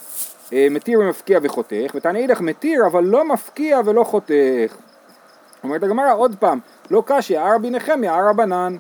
מתיר 0.52 1.00
ומפקיע 1.00 1.40
וחותך, 1.44 1.96
ותנא 1.96 2.18
אידך 2.18 2.42
מתיר 2.42 2.86
אבל 2.88 3.04
לא 3.04 3.26
מפקיע 3.26 3.80
ולא 3.86 4.04
חותך. 4.04 4.76
אומרת 5.64 5.84
הגמרא 5.84 6.16
עוד 6.16 6.36
פעם, 6.40 6.60
לא 6.92 7.04
קשיא, 7.06 7.40
הר 7.40 7.56
רבי 7.56 7.70
נחמיה, 7.70 8.16
הר 8.16 8.30
רבנן, 8.30 8.76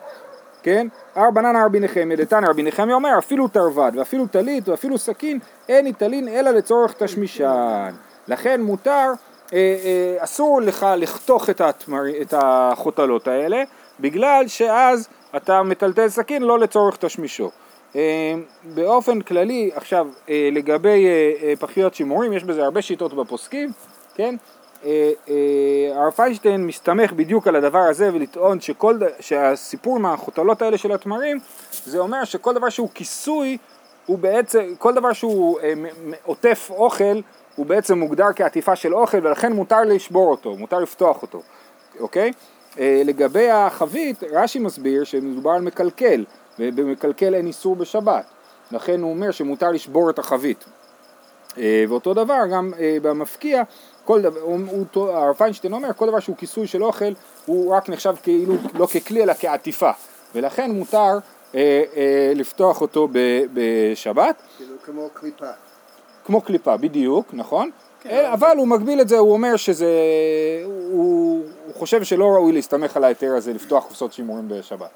כן? 0.64 0.88
הר 1.16 1.32
בנן 1.32 1.56
הר 1.56 1.66
רבי 1.66 1.80
נחמיה, 1.80 2.18
דתנא 2.18 2.48
רבי 2.48 2.64
נחמיה 2.64 2.96
אומר 2.96 3.18
אפילו 3.18 3.48
תרווד 3.48 3.98
ואפילו 3.98 4.28
טלית 4.28 4.70
ואפילו 4.70 4.98
סכין 4.98 5.40
אין 5.70 5.86
ניטלין 5.86 6.28
אלא 6.28 6.52
לצורך 6.52 6.94
תשמישן. 6.94 7.94
לכן 8.28 8.62
מותר, 8.62 9.12
אה, 9.54 9.58
אה, 9.58 10.24
אסור 10.24 10.62
לך 10.62 10.86
לחתוך 10.98 11.50
את, 11.50 11.62
התמר, 11.62 12.02
את 12.22 12.34
החותלות 12.38 13.28
האלה 13.28 13.64
בגלל 14.00 14.48
שאז 14.48 15.10
אתה 15.36 15.64
מטלטל 15.64 16.10
סכין 16.10 16.44
לא 16.44 16.60
לצורך 16.60 16.98
תשמישו. 16.98 17.50
אה, 17.96 18.34
באופן 18.64 19.22
כללי, 19.22 19.72
עכשיו 19.74 20.08
אה, 20.30 20.50
לגבי 20.52 21.06
אה, 21.08 21.32
אה, 21.44 21.54
פחיות 21.60 21.96
שימורים, 21.96 22.34
יש 22.34 22.44
בזה 22.44 22.64
הרבה 22.64 22.82
שיטות 22.82 23.14
בפוסקים, 23.14 23.72
כן? 24.16 24.36
אה, 24.86 25.12
אה, 25.30 26.02
הרב 26.02 26.12
פיינשטיין 26.12 26.68
מסתמך 26.68 27.14
בדיוק 27.14 27.48
על 27.48 27.56
הדבר 27.56 27.80
הזה 27.80 28.10
ולטעון 28.14 28.62
שכל, 28.62 29.00
שהסיפור 29.20 29.96
עם 29.96 30.06
החוטלות 30.06 30.62
האלה 30.62 30.78
של 30.78 30.92
התמרים 30.92 31.40
זה 31.86 32.00
אומר 32.00 32.24
שכל 32.24 32.54
דבר 32.54 32.70
שהוא 32.70 32.90
כיסוי 32.94 33.58
הוא 34.06 34.18
בעצם, 34.18 34.74
כל 34.78 34.94
דבר 34.94 35.14
שהוא 35.14 35.60
אה, 35.60 35.74
עוטף 36.26 36.70
אוכל 36.70 37.22
הוא 37.56 37.66
בעצם 37.66 38.00
מוגדר 38.00 38.28
כעטיפה 38.36 38.76
של 38.76 38.94
אוכל 38.94 39.18
ולכן 39.28 39.54
מותר 39.54 39.82
לשבור 39.82 40.32
אותו, 40.32 40.56
מותר 40.56 40.80
לפתוח 40.80 41.22
אותו, 41.22 41.42
אוקיי? 42.00 42.32
לגבי 42.78 43.50
החבית, 43.50 44.24
רש"י 44.32 44.60
מסביר 44.60 45.04
שמדובר 45.04 45.52
על 45.52 45.62
מקלקל 45.62 46.26
ובמקלקל 46.60 47.36
אין 47.36 47.48
איסור 47.48 47.76
בשבת 47.76 48.26
לכן 48.72 49.02
הוא 49.02 49.10
אומר 49.10 49.32
שמותר 49.32 49.72
לשבור 49.72 50.10
את 50.10 50.20
החבית 50.20 50.66
ואותו 51.90 52.14
דבר 52.14 52.42
גם 52.52 52.72
אה, 52.80 52.98
במפקיע, 53.02 53.64
כל 54.06 54.22
דבר, 54.22 54.40
הוא, 54.40 54.60
הוא, 54.94 55.10
הרב 55.10 55.36
פיינשטיין 55.36 55.74
אומר, 55.74 55.90
כל 55.96 56.08
דבר 56.08 56.20
שהוא 56.20 56.36
כיסוי 56.36 56.68
של 56.68 56.84
אוכל 56.84 57.14
הוא 57.46 57.76
רק 57.76 57.90
נחשב 57.90 58.16
כאילו 58.24 58.54
לא 58.74 58.86
ככלי 58.86 59.24
אלא 59.24 59.34
כעטיפה 59.40 59.92
ולכן 60.36 60.72
מותר 60.72 61.18
אה, 61.56 61.84
אה, 61.96 62.32
לפתוח 62.36 62.82
אותו 62.82 63.08
ב, 63.12 63.20
בשבת 63.54 64.42
כאילו 64.58 64.76
כמו 64.86 65.10
קליפה. 65.14 65.46
כמו 66.26 66.42
קליפה 66.42 66.78
בדיוק, 66.78 67.28
נכון? 67.34 67.70
אה, 68.06 68.34
אבל 68.34 68.58
הוא 68.58 68.68
מגביל 68.68 69.02
את 69.02 69.10
זה, 69.10 69.18
הוא 69.18 69.34
אומר 69.34 69.56
שזה, 69.56 69.92
הוא, 70.64 71.44
הוא 71.66 71.76
חושב 71.76 72.04
שלא 72.04 72.26
ראוי 72.26 72.52
להסתמך 72.52 72.98
על 72.98 73.04
ההיתר 73.04 73.32
הזה 73.36 73.54
לפתוח 73.54 73.84
קופסאות 73.84 74.14
שימורים 74.14 74.50
בשבת. 74.50 74.90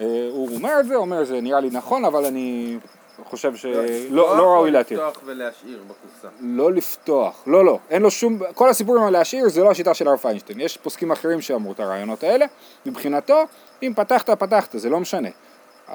אה, 0.00 0.28
הוא 0.32 0.54
אומר 0.54 0.80
את 0.80 0.86
זה, 0.86 0.96
אומר 0.96 1.24
זה 1.24 1.40
נראה 1.40 1.60
לי 1.60 1.70
נכון, 1.70 2.04
אבל 2.04 2.24
אני 2.24 2.76
חושב 3.24 3.56
שלא 3.56 4.36
לא 4.38 4.54
ראוי 4.54 4.70
להתיר. 4.70 5.06
לפתוח 5.08 5.22
ולהשאיר 5.24 5.82
בקופסה. 5.86 6.28
לא 6.40 6.72
לפתוח, 6.72 7.42
לא 7.46 7.64
לא, 7.64 7.78
אין 7.90 8.02
לו 8.02 8.10
שום, 8.10 8.38
כל 8.54 8.68
הסיפורים 8.68 9.02
על 9.02 9.12
להשאיר 9.12 9.48
זה 9.48 9.64
לא 9.64 9.70
השיטה 9.70 9.94
של 9.94 10.08
הרב 10.08 10.18
פיינשטיין, 10.18 10.60
יש 10.60 10.76
פוסקים 10.76 11.12
אחרים 11.12 11.40
שאמרו 11.40 11.72
את 11.72 11.80
הרעיונות 11.80 12.24
האלה, 12.24 12.46
מבחינתו, 12.86 13.42
אם 13.82 13.92
פתחת, 13.96 14.30
פתחת, 14.30 14.78
זה 14.78 14.90
לא 14.90 15.00
משנה, 15.00 15.28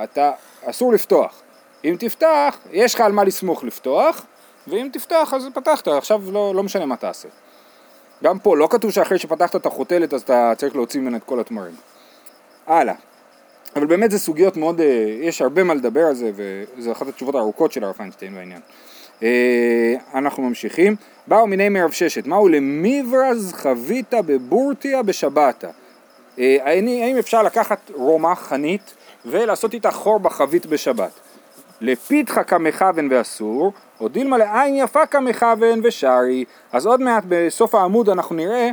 אתה, 0.04 0.32
אסור 0.64 0.94
לפתוח, 0.94 1.42
אם 1.86 1.96
תפתח, 2.00 2.58
יש 2.72 2.96
לך 2.96 3.02
על 3.02 3.12
מה 3.12 3.24
לסמוך 3.24 3.64
לפתוח, 3.64 4.26
ואם 4.68 4.90
תפתח 4.94 5.34
אז 5.36 5.48
פתחת, 5.54 5.88
עכשיו 5.88 6.22
לא, 6.32 6.56
לא 6.56 6.64
משנה 6.64 6.86
מה 6.86 6.96
תעשה. 6.96 7.30
גם 8.24 8.40
פה 8.40 8.58
לא 8.58 8.68
כתוב 8.72 8.92
שאחרי 8.92 9.20
שפתחת 9.20 9.56
את 9.56 9.66
החותלת 9.66 10.14
אז 10.14 10.22
אתה 10.22 10.54
צריך 10.58 10.76
להוציא 10.76 11.02
ממנה 11.02 11.18
את 11.18 11.24
כל 11.24 11.40
התמרים. 11.40 11.76
הלאה. 12.68 12.94
אבל 13.76 13.86
באמת 13.86 14.12
זה 14.12 14.20
סוגיות 14.20 14.58
מאוד, 14.58 14.82
אה, 14.82 14.86
יש 15.22 15.42
הרבה 15.42 15.64
מה 15.64 15.74
לדבר 15.74 16.02
על 16.02 16.16
זה, 16.16 16.32
וזו 16.36 16.92
אחת 16.92 17.08
התשובות 17.08 17.36
הארוכות 17.36 17.72
של 17.72 17.84
הרב 17.84 17.94
פיינשטיין 17.94 18.36
בעניין. 18.36 18.62
אה, 19.24 19.94
אנחנו 20.14 20.44
ממשיכים. 20.44 20.96
באו 21.28 21.48
מיני 21.48 21.70
מרב 21.70 21.92
ששת, 21.92 22.28
מהו 22.28 22.48
למיברז 22.48 23.54
חביתה 23.54 24.22
בבורתיה 24.22 25.04
בשבתה? 25.04 25.68
אה, 26.40 26.58
האם 26.64 27.18
אפשר 27.20 27.44
לקחת 27.44 27.92
רומח, 27.94 28.40
חנית, 28.40 28.94
ולעשות 29.26 29.74
איתה 29.74 29.92
חור 29.92 30.20
בחבית 30.20 30.66
בשבת? 30.66 31.12
לפיתחה 31.82 32.44
כמכוון 32.44 33.08
ואסור, 33.12 33.74
או 34.00 34.08
דילמה 34.08 34.38
לעין 34.38 34.76
יפה 34.76 35.06
כמכוון 35.06 35.82
ושרי. 35.84 36.46
אז 36.72 36.86
עוד 36.86 37.02
מעט 37.02 37.24
בסוף 37.28 37.76
העמוד 37.76 38.10
אנחנו 38.10 38.36
נראה 38.36 38.58
אה, 38.58 38.72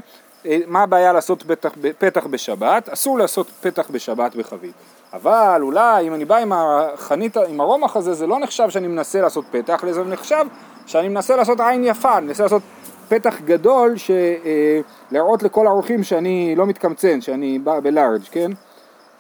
מה 0.67 0.83
הבעיה 0.83 1.13
לעשות 1.13 1.43
פתח, 1.43 1.73
פתח 1.99 2.27
בשבת, 2.27 2.89
אסור 2.89 3.19
לעשות 3.19 3.51
פתח 3.61 3.91
בשבת 3.91 4.37
בחבית. 4.37 4.73
אבל 5.13 5.59
אולי 5.63 6.09
אם 6.09 6.15
אני 6.15 6.25
בא 6.25 6.37
עם 6.37 6.53
החנית, 6.53 7.37
עם 7.37 7.61
הרומח 7.61 7.97
הזה, 7.97 8.15
זה 8.15 8.27
לא 8.27 8.39
נחשב 8.39 8.71
שאני 8.71 8.89
מנסה 8.89 9.21
לעשות 9.21 9.45
פתח, 9.51 9.85
זה 9.91 10.05
נחשב 10.05 10.45
שאני 10.87 11.09
מנסה 11.09 11.37
לעשות 11.37 11.61
עין 11.61 11.85
יפה, 11.85 12.19
אני 12.19 12.27
מנסה 12.27 12.43
לעשות 12.43 12.63
פתח 13.09 13.41
גדול, 13.45 13.97
ש, 13.97 14.11
אה, 14.11 14.81
להראות 15.11 15.43
לכל 15.43 15.67
האורחים 15.67 16.03
שאני 16.03 16.55
לא 16.57 16.67
מתקמצן, 16.67 17.21
שאני 17.21 17.59
בא 17.59 17.81
בלארג', 17.81 18.23
כן? 18.31 18.51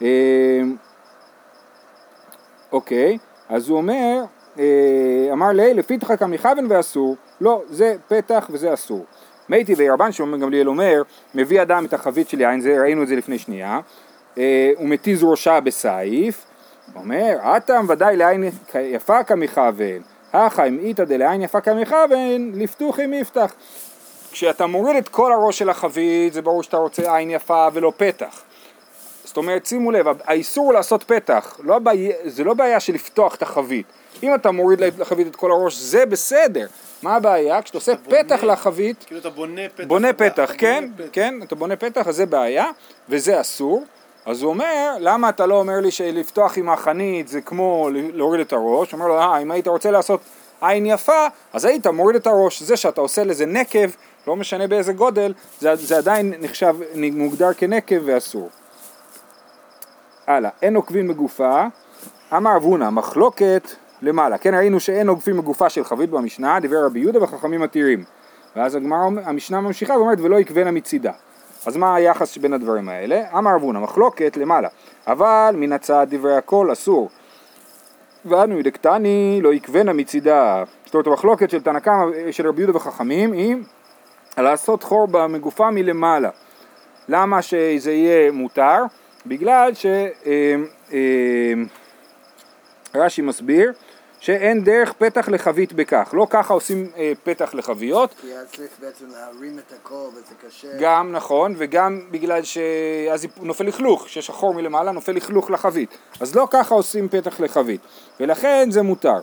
אה, 0.02 0.60
אוקיי, 2.72 3.18
אז 3.48 3.68
הוא 3.68 3.76
אומר, 3.76 4.22
אה, 4.58 5.28
אמר 5.32 5.48
לי, 5.48 5.74
לפיתך 5.74 6.12
כמכוון 6.18 6.66
ואסור, 6.70 7.16
לא, 7.40 7.62
זה 7.70 7.96
פתח 8.08 8.50
וזה 8.52 8.74
אסור. 8.74 9.04
מייטי 9.48 9.74
וירבן 9.74 10.12
שמעון 10.12 10.40
גמליאל 10.40 10.68
אומר, 10.68 11.02
מביא 11.34 11.62
אדם 11.62 11.84
את 11.84 11.94
החבית 11.94 12.28
של 12.28 12.40
יין, 12.40 12.60
ראינו 12.80 13.02
את 13.02 13.08
זה 13.08 13.16
לפני 13.16 13.38
שנייה, 13.38 13.80
אה, 14.38 14.70
הוא 14.76 14.88
מתיז 14.88 15.24
ראשה 15.24 15.60
בסייף, 15.60 16.44
אומר, 16.94 17.36
אטם 17.56 17.86
ודאי 17.88 18.16
לעין 18.16 18.44
יפה 18.74 19.22
כמכוון, 19.24 20.02
הכא 20.32 20.68
אם 20.68 20.78
איתא 20.78 21.04
דלעין 21.04 21.42
יפה 21.42 21.60
כמכוון, 21.60 22.52
לפתוחי 22.54 23.06
מפתח. 23.06 23.52
כשאתה 24.32 24.66
מוריד 24.66 24.96
את 24.96 25.08
כל 25.08 25.32
הראש 25.32 25.58
של 25.58 25.70
החבית, 25.70 26.32
זה 26.32 26.42
ברור 26.42 26.62
שאתה 26.62 26.76
רוצה 26.76 27.16
עין 27.16 27.30
יפה 27.30 27.68
ולא 27.72 27.92
פתח. 27.96 28.42
זאת 29.24 29.36
אומרת, 29.36 29.66
שימו 29.66 29.90
לב, 29.90 30.06
האיסור 30.24 30.64
הוא 30.64 30.72
לעשות 30.72 31.02
פתח, 31.02 31.60
לא 31.62 31.76
הבעיה, 31.76 32.12
זה 32.24 32.44
לא 32.44 32.54
בעיה 32.54 32.80
של 32.80 32.94
לפתוח 32.94 33.34
את 33.34 33.42
החבית. 33.42 33.86
אם 34.22 34.34
אתה 34.34 34.50
מוריד 34.50 34.80
לחבית 34.98 35.26
את 35.26 35.36
כל 35.36 35.50
הראש, 35.52 35.76
זה 35.76 36.06
בסדר. 36.06 36.66
מה 37.02 37.16
הבעיה? 37.16 37.62
כשאתה 37.62 37.78
עושה 37.78 37.92
בונה- 37.94 38.24
פתח 38.24 38.44
לחבית, 38.44 39.04
כאילו 39.06 39.20
אתה 39.20 39.30
בונה 39.30 39.60
פתח. 39.74 39.84
בונה 39.86 40.12
פתח, 40.12 40.50
כן, 40.58 40.84
בונה 40.90 40.96
פתח. 40.96 41.08
כן, 41.12 41.34
אתה 41.42 41.54
בונה 41.54 41.76
פתח, 41.76 42.08
אז 42.08 42.16
זה 42.16 42.26
בעיה, 42.26 42.66
וזה 43.08 43.40
אסור. 43.40 43.84
אז 44.26 44.42
הוא 44.42 44.48
אומר, 44.50 44.94
למה 45.00 45.28
אתה 45.28 45.46
לא 45.46 45.54
אומר 45.54 45.80
לי 45.82 45.90
שלפתוח 45.90 46.58
עם 46.58 46.70
החנית 46.70 47.28
זה 47.28 47.40
כמו 47.40 47.88
להוריד 47.92 48.40
את 48.40 48.52
הראש? 48.52 48.92
הוא 48.92 48.98
אומר 49.00 49.08
לו, 49.08 49.18
אה, 49.20 49.38
אם 49.38 49.50
היית 49.50 49.68
רוצה 49.68 49.90
לעשות 49.90 50.20
עין 50.60 50.86
יפה, 50.86 51.26
אז 51.52 51.64
היית 51.64 51.86
מוריד 51.86 52.16
את 52.16 52.26
הראש. 52.26 52.62
זה 52.62 52.76
שאתה 52.76 53.00
עושה 53.00 53.24
לזה 53.24 53.46
נקב, 53.46 53.88
לא 54.26 54.36
משנה 54.36 54.66
באיזה 54.66 54.92
גודל, 54.92 55.32
זה, 55.60 55.74
זה 55.76 55.96
עדיין 55.98 56.34
נחשב, 56.40 56.76
מוגדר 57.12 57.52
כנקב 57.56 57.96
ואסור. 58.04 58.50
הלאה, 60.26 60.50
אין 60.62 60.76
עוקבים 60.76 61.08
בגופה, 61.08 61.64
אמר 62.36 62.56
אבונה, 62.56 62.90
מחלוקת 62.90 63.68
למעלה, 64.02 64.38
כן 64.38 64.54
ראינו 64.54 64.80
שאין 64.80 65.08
עוקבים 65.08 65.36
בגופה 65.36 65.68
של 65.68 65.84
חבית 65.84 66.10
במשנה, 66.10 66.60
דיבר 66.60 66.84
רבי 66.84 67.00
יהודה 67.00 67.22
וחכמים 67.22 67.60
מתירים. 67.60 68.04
ואז 68.56 68.76
אומר- 68.76 69.20
המשנה 69.24 69.60
ממשיכה 69.60 69.94
ואומרת 69.94 70.20
ולא 70.20 70.40
יקבנה 70.40 70.70
מצידה. 70.70 71.12
אז 71.66 71.76
מה 71.76 71.94
היחס 71.94 72.36
בין 72.38 72.52
הדברים 72.52 72.88
האלה? 72.88 73.22
אמר 73.38 73.56
אבונה, 73.56 73.80
מחלוקת 73.80 74.36
למעלה, 74.36 74.68
אבל 75.06 75.54
מן 75.56 75.72
הצד 75.72 76.06
דברי 76.10 76.36
הכל 76.36 76.72
אסור. 76.72 77.10
ואנו 78.24 78.62
דקתני 78.62 79.40
לא 79.42 79.52
יקבנה 79.52 79.92
מצידה. 79.92 80.64
זאת 80.84 80.94
אומרת 80.94 81.06
המחלוקת 81.06 81.50
של 81.50 81.60
תנא 81.60 81.78
קמא 81.78 82.04
של 82.30 82.48
רבי 82.48 82.62
יהודה 82.62 82.76
וחכמים 82.76 83.32
היא 83.32 83.56
לעשות 84.38 84.82
חור 84.82 85.08
במגופה 85.10 85.70
מלמעלה. 85.70 86.30
למה 87.08 87.42
שזה 87.42 87.92
יהיה 87.92 88.32
מותר? 88.32 88.82
בגלל 89.26 89.72
שרש"י 92.94 93.22
מסביר 93.22 93.72
שאין 94.20 94.64
דרך 94.64 94.92
פתח 94.92 95.28
לחבית 95.28 95.72
בכך, 95.72 96.10
לא 96.12 96.26
ככה 96.30 96.54
עושים 96.54 96.90
אה, 96.96 97.12
פתח 97.24 97.54
לחביות, 97.54 98.14
כי 98.20 98.34
אז 98.34 98.46
צריך 98.56 98.70
בעצם 98.80 99.04
להרים 99.12 99.58
את 99.58 99.72
הכל 99.72 100.08
וזה 100.14 100.34
קשה. 100.46 100.68
גם 100.80 101.12
נכון 101.12 101.54
וגם 101.58 102.00
בגלל 102.10 102.42
שאז 102.42 103.26
נופל 103.42 103.64
לכלוך, 103.64 104.08
שיש 104.08 104.30
החור 104.30 104.54
מלמעלה 104.54 104.92
נופל 104.92 105.12
לכלוך 105.12 105.50
לחבית, 105.50 105.98
אז 106.20 106.36
לא 106.36 106.48
ככה 106.50 106.74
עושים 106.74 107.08
פתח 107.08 107.40
לחבית, 107.40 107.80
ולכן 108.20 108.70
זה 108.70 108.82
מותר. 108.82 109.20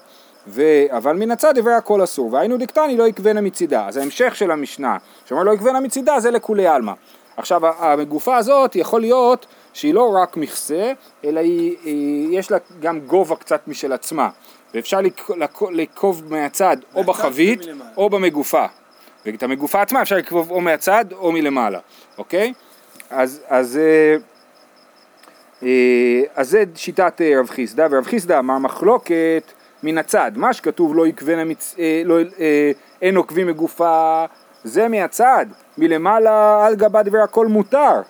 ו... 0.48 0.62
אבל 0.90 1.16
מן 1.16 1.32
הצד 1.32 1.60
דברי 1.60 1.74
הכל 1.74 2.04
אסור, 2.04 2.34
והיינו 2.34 2.58
דקטני 2.58 2.98
לא 2.98 3.08
יקבנה 3.08 3.42
מצידה. 3.42 3.88
אז 3.88 3.98
ההמשך 3.98 4.36
של 4.36 4.52
המשנה, 4.52 4.98
שאומר 5.26 5.44
לא 5.44 5.52
יקבנה 5.52 5.80
מצידה, 5.80 6.20
זה 6.20 6.32
לכולי 6.32 6.68
עלמא. 6.68 6.94
עכשיו 7.38 7.68
המגופה 7.68 8.38
הזאת 8.38 8.76
יכול 8.76 9.02
להיות 9.02 9.46
שהיא 9.74 9.94
לא 9.94 10.16
רק 10.16 10.38
מכסה, 10.38 10.92
אלא 11.24 11.40
היא, 11.40 11.76
היא, 11.84 12.40
יש 12.40 12.52
לה 12.52 12.58
גם 12.80 13.00
גובה 13.00 13.36
קצת 13.36 13.68
משל 13.68 13.94
עצמה, 13.94 14.30
ואפשר 14.76 15.02
לק- 15.02 15.30
לק- 15.38 15.62
לקוב 15.72 16.24
מהצד 16.30 16.78
או 16.96 17.04
בחבית. 17.04 17.60
או 17.98 18.10
במגופה. 18.10 18.66
ואת 19.26 19.44
המגופה 19.44 19.82
עצמה 19.82 20.02
אפשר 20.02 20.16
לקרוב 20.16 20.52
או 20.52 20.62
מהצד 20.62 21.06
או 21.12 21.32
מלמעלה, 21.32 21.80
אוקיי? 22.18 22.54
אז, 23.10 23.42
אז, 23.48 23.78
אה, 23.78 24.16
אה, 25.64 26.22
אז 26.36 26.50
זה 26.50 26.64
שיטת 26.76 27.22
אה, 27.22 27.40
רב 27.40 27.50
חיסדא, 27.50 27.88
ורב 27.92 28.06
חיסדא 28.06 28.40
אמר 28.40 28.58
מחלוקת 28.58 29.52
מן 29.84 29.98
הצד, 29.98 30.32
מה 30.36 30.54
שכתוב 30.54 30.96
לא 30.96 31.08
יקבנה, 31.08 31.44
מצ... 31.44 31.76
אה, 31.80 32.02
לא, 32.06 32.18
אין 33.02 33.16
עוקבים 33.18 33.48
מגופה, 33.48 34.26
זה 34.64 34.88
מהצד, 34.88 35.46
מלמעלה 35.78 36.66
על 36.66 36.76
גבה 36.76 37.04
דבר 37.04 37.20
הכל 37.24 37.48
מותר, 37.48 38.02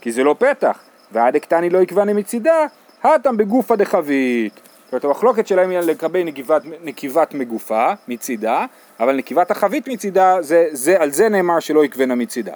כי 0.00 0.12
זה 0.12 0.24
לא 0.24 0.36
פתח, 0.38 0.78
ועד 1.12 1.36
הקטני 1.36 1.70
לא 1.70 1.78
יקבנה 1.78 2.12
מצידה, 2.14 2.66
הטם 3.02 3.36
בגופה 3.36 3.76
דחבית. 3.76 4.60
זאת 4.84 4.92
אומרת 4.92 5.04
המחלוקת 5.04 5.46
שלהם 5.46 5.70
היא 5.70 5.78
לגבי 5.78 6.24
נקיבת, 6.24 6.62
נקיבת 6.82 7.34
מגופה 7.34 7.92
מצידה, 8.08 8.66
אבל 9.00 9.16
נקיבת 9.16 9.50
החבית 9.50 9.88
מצידה, 9.88 10.42
זה, 10.42 10.68
זה, 10.72 11.00
על 11.00 11.10
זה 11.10 11.28
נאמר 11.28 11.60
שלא 11.60 11.84
יקבנה 11.84 12.14
מצידה. 12.14 12.54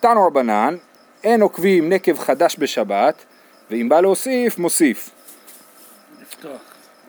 תנו 0.00 0.26
רבנן, 0.26 0.76
אין 1.24 1.42
עוקבים 1.42 1.88
נקב 1.88 2.18
חדש 2.18 2.56
בשבת, 2.58 3.24
ואם 3.70 3.88
בא 3.88 4.00
להוסיף, 4.00 4.58
מוסיף. 4.58 5.10
לפתוח. 6.22 6.60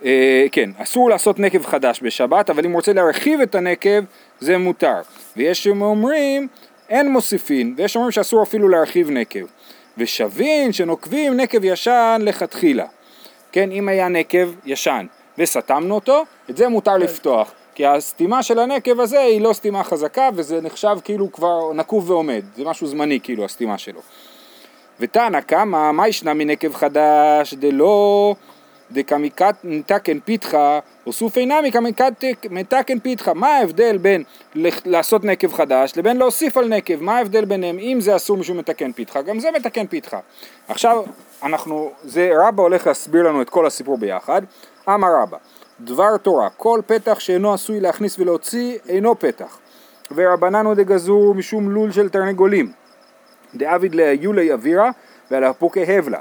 אה, 0.05 0.45
כן, 0.51 0.69
אסור 0.77 1.09
לעשות 1.09 1.39
נקב 1.39 1.65
חדש 1.65 2.03
בשבת, 2.03 2.49
אבל 2.49 2.65
אם 2.65 2.71
הוא 2.71 2.77
רוצה 2.77 2.93
להרחיב 2.93 3.41
את 3.41 3.55
הנקב, 3.55 4.03
זה 4.39 4.57
מותר. 4.57 5.01
ויש 5.37 5.63
שאומרים, 5.63 6.47
אין 6.89 7.11
מוסיפין, 7.11 7.73
ויש 7.77 7.95
אומרים 7.95 8.11
שאסור 8.11 8.43
אפילו 8.43 8.69
להרחיב 8.69 9.09
נקב. 9.09 9.45
ושבין 9.97 10.73
שנוקבים 10.73 11.33
נקב 11.37 11.63
ישן 11.63 12.21
לכתחילה. 12.23 12.85
כן, 13.51 13.72
אם 13.72 13.89
היה 13.89 14.08
נקב 14.08 14.50
ישן 14.65 15.05
וסתמנו 15.38 15.96
אותו, 15.96 16.24
את 16.50 16.58
זה 16.58 16.67
מותר 16.67 16.98
לפתוח. 16.98 17.51
כי 17.75 17.86
הסתימה 17.86 18.43
של 18.43 18.60
הנקב 18.60 19.00
הזה 19.00 19.20
היא 19.20 19.41
לא 19.41 19.53
סתימה 19.53 19.84
חזקה 19.84 20.29
וזה 20.36 20.62
נחשב 20.62 20.98
כאילו 21.03 21.31
כבר 21.31 21.74
נקוב 21.74 22.10
ועומד, 22.10 22.43
זה 22.55 22.65
משהו 22.65 22.88
זמני 22.88 23.20
כאילו 23.24 23.46
הסתימה 23.46 23.77
שלו. 23.77 24.01
ותנא 25.00 25.41
קמא, 25.41 25.91
מה 25.91 26.08
ישנה 26.08 26.34
מנקב 26.34 26.74
חדש 26.74 27.53
דלא 27.53 28.36
דקמתקן 28.91 30.19
פיתחא, 30.19 30.79
וסוף 31.07 31.38
אינמי 31.38 31.71
כמתקן 32.41 33.00
פיתחא. 33.00 33.33
מה 33.33 33.48
ההבדל 33.48 33.98
בין 33.98 34.24
לעשות 34.86 35.24
נקב 35.24 35.53
חדש 35.53 35.93
לבין 35.98 36.17
להוסיף 36.17 36.57
על 36.57 36.67
נקב? 36.67 37.01
מה 37.01 37.17
ההבדל 37.17 37.45
ביניהם? 37.45 37.79
אם 37.79 37.98
זה 38.01 38.15
אסור 38.15 38.38
משום 38.38 38.57
מתקן 38.57 38.91
פיתחא, 38.91 39.21
גם 39.21 39.39
זה 39.39 39.50
מתקן 39.55 39.88
פיתחא. 39.88 40.19
עכשיו, 40.67 41.03
אנחנו, 41.43 41.91
זה 42.03 42.31
רבא 42.39 42.63
הולך 42.63 42.88
להסביר 42.88 43.24
לנו 43.24 43.41
את 43.41 43.50
כל 43.50 43.65
הסיפור 43.65 43.98
ביחד. 43.98 44.41
אמר 44.89 45.07
רבא, 45.21 45.38
דבר 45.81 46.17
תורה, 46.17 46.50
כל 46.50 46.81
פתח 46.86 47.19
שאינו 47.19 47.53
עשוי 47.53 47.79
להכניס 47.79 48.19
ולהוציא 48.19 48.77
אינו 48.89 49.19
פתח. 49.19 49.57
ורבננו 50.15 50.75
דגזור 50.75 51.36
משום 51.36 51.69
לול 51.69 51.91
של 51.91 52.10
תרנגולים. 52.10 52.71
דאביד 53.55 53.95
ליולי 53.95 54.53
אווירה 54.53 54.91
ועל 55.31 55.43
הפוקי 55.43 55.98
הבלה. 55.98 56.19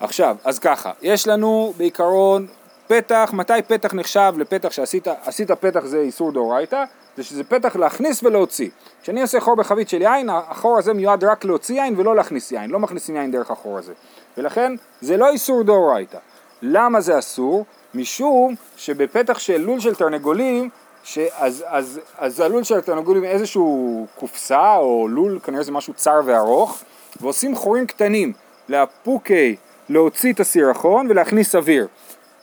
עכשיו, 0.00 0.36
אז 0.44 0.58
ככה, 0.58 0.92
יש 1.02 1.28
לנו 1.28 1.72
בעיקרון 1.76 2.46
פתח, 2.86 3.30
מתי 3.32 3.52
פתח 3.68 3.94
נחשב 3.94 4.32
לפתח 4.38 4.70
שעשית, 4.72 5.08
עשית 5.24 5.50
פתח 5.50 5.84
זה 5.84 5.98
איסור 5.98 6.32
דאורייתא, 6.32 6.84
זה 7.16 7.24
שזה 7.24 7.44
פתח 7.44 7.76
להכניס 7.76 8.22
ולהוציא. 8.22 8.70
כשאני 9.02 9.22
עושה 9.22 9.40
חור 9.40 9.56
בחבית 9.56 9.88
של 9.88 10.02
יין, 10.02 10.28
החור 10.30 10.78
הזה 10.78 10.94
מיועד 10.94 11.24
רק 11.24 11.44
להוציא 11.44 11.82
יין 11.82 11.94
ולא 11.96 12.16
להכניס 12.16 12.52
יין, 12.52 12.70
לא 12.70 12.78
מכניסים 12.78 13.16
יין 13.16 13.30
דרך 13.30 13.50
החור 13.50 13.78
הזה. 13.78 13.92
ולכן 14.38 14.72
זה 15.00 15.16
לא 15.16 15.28
איסור 15.28 15.62
דאורייתא. 15.62 16.18
למה 16.62 17.00
זה 17.00 17.18
אסור? 17.18 17.64
משום 17.94 18.54
שבפתח 18.76 19.38
של 19.38 19.60
לול 19.60 19.80
של 19.80 19.94
תרנגולים, 19.94 20.70
שאז, 21.04 21.64
אז, 21.66 22.00
אז 22.18 22.40
הלול 22.40 22.64
של 22.64 22.78
התרנגולים 22.78 23.24
איזשהו 23.24 24.06
קופסה 24.18 24.76
או 24.76 25.08
לול, 25.08 25.38
כנראה 25.42 25.62
זה 25.62 25.72
משהו 25.72 25.94
צר 25.94 26.20
וארוך, 26.24 26.82
ועושים 27.20 27.56
חורים 27.56 27.86
קטנים 27.86 28.32
לאפוקי 28.68 29.56
להוציא 29.88 30.32
את 30.32 30.40
הסירחון 30.40 31.06
ולהכניס 31.10 31.54
אוויר. 31.54 31.86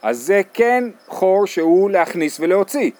אז 0.01 0.19
זה 0.19 0.41
כן 0.53 0.83
חור 1.07 1.47
שהוא 1.47 1.89
להכניס 1.89 2.39
ולהוציא. 2.39 2.91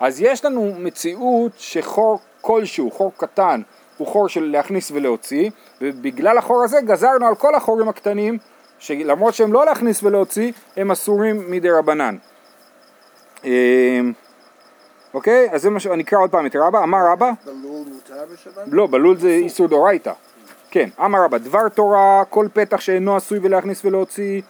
אז 0.00 0.20
יש 0.20 0.44
לנו 0.44 0.74
מציאות 0.78 1.52
שחור 1.58 2.18
כלשהו, 2.40 2.90
חור 2.90 3.12
קטן, 3.16 3.62
הוא 3.96 4.06
חור 4.06 4.28
של 4.28 4.44
להכניס 4.44 4.90
ולהוציא, 4.90 5.50
ובגלל 5.80 6.38
החור 6.38 6.64
הזה 6.64 6.80
גזרנו 6.80 7.26
על 7.26 7.34
כל 7.34 7.54
החורים 7.54 7.88
הקטנים, 7.88 8.38
שלמרות 8.78 9.34
שהם 9.34 9.52
לא 9.52 9.66
להכניס 9.66 10.02
ולהוציא, 10.02 10.52
הם 10.76 10.90
אסורים 10.90 11.50
מדי 11.50 11.70
רבנן. 11.70 12.16
אוקיי? 15.14 15.48
אז 15.52 15.62
זה 15.62 15.70
מה 15.70 15.80
ש... 15.80 15.86
אני 15.86 16.02
אקרא 16.02 16.18
עוד 16.18 16.30
פעם 16.30 16.46
את 16.46 16.56
רבא, 16.56 16.82
אמר 16.82 16.98
רבא, 17.12 17.30
בלול 17.44 17.86
מותר 17.88 18.24
בשבת? 18.32 18.64
לא, 18.66 18.86
בלול 18.86 19.16
זה 19.16 19.28
איסור 19.28 19.66
דאורייתא. 19.66 20.12
כן, 20.70 20.88
אמר 21.04 21.24
רבא, 21.24 21.38
דבר 21.38 21.68
תורה, 21.68 22.22
כל 22.28 22.46
פתח 22.52 22.80
שאינו 22.80 23.16
עשוי 23.16 23.38
ולהכניס 23.42 23.84
ולהוציא, 23.84 24.42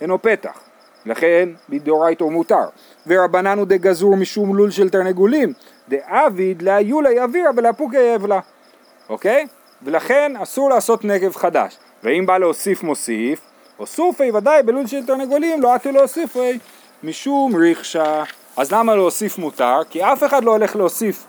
אינו 0.00 0.22
פתח. 0.22 0.60
לכן, 1.06 1.48
מדאורייתא 1.68 2.24
הוא 2.24 2.32
מותר. 2.32 2.64
ורבנן 3.06 3.58
הוא 3.58 3.66
דגזור 3.66 4.16
משום 4.16 4.56
לול 4.56 4.70
של 4.70 4.88
תרנגולים, 4.88 5.52
דאביד 5.88 6.62
להיולי 6.62 7.20
אווירה 7.20 7.50
ולאפוקי 7.56 8.14
אבלה. 8.14 8.40
אוקיי? 9.08 9.46
ולכן 9.82 10.32
אסור 10.42 10.70
לעשות 10.70 11.04
נגב 11.04 11.36
חדש. 11.36 11.78
ואם 12.02 12.26
בא 12.26 12.38
להוסיף 12.38 12.82
מוסיף, 12.82 13.40
הוסופי 13.76 14.30
ודאי 14.30 14.62
בלול 14.62 14.86
של 14.86 15.06
תרנגולים 15.06 15.62
לא 15.62 15.74
עטו 15.74 15.92
להוסיפי 15.92 16.58
משום 17.02 17.56
ריחשה. 17.56 18.22
אז 18.56 18.72
למה 18.72 18.94
להוסיף 18.94 19.38
מותר? 19.38 19.80
כי 19.90 20.04
אף 20.04 20.24
אחד 20.24 20.44
לא 20.44 20.50
הולך 20.50 20.76
להוסיף 20.76 21.26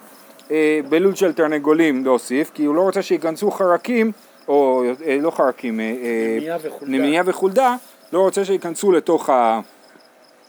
אה, 0.52 0.80
בלול 0.90 1.16
של 1.16 1.34
תרנגולים 1.34 2.06
להוסיף, 2.06 2.52
כי 2.54 2.66
הוא 2.66 2.76
לא 2.76 2.82
רוצה 2.82 3.02
שייכנסו 3.02 3.52
חרקים, 3.52 4.12
או 4.48 4.84
אה, 5.06 5.18
לא 5.22 5.32
חרקים, 5.32 5.80
אה, 5.80 5.86
אה, 5.86 6.58
נמייה 6.82 7.24
וחולדה. 7.26 7.76
לא 8.14 8.20
רוצה 8.20 8.46
שייכנסו 8.46 8.92
לתוך 8.92 9.30
ה, 9.30 9.60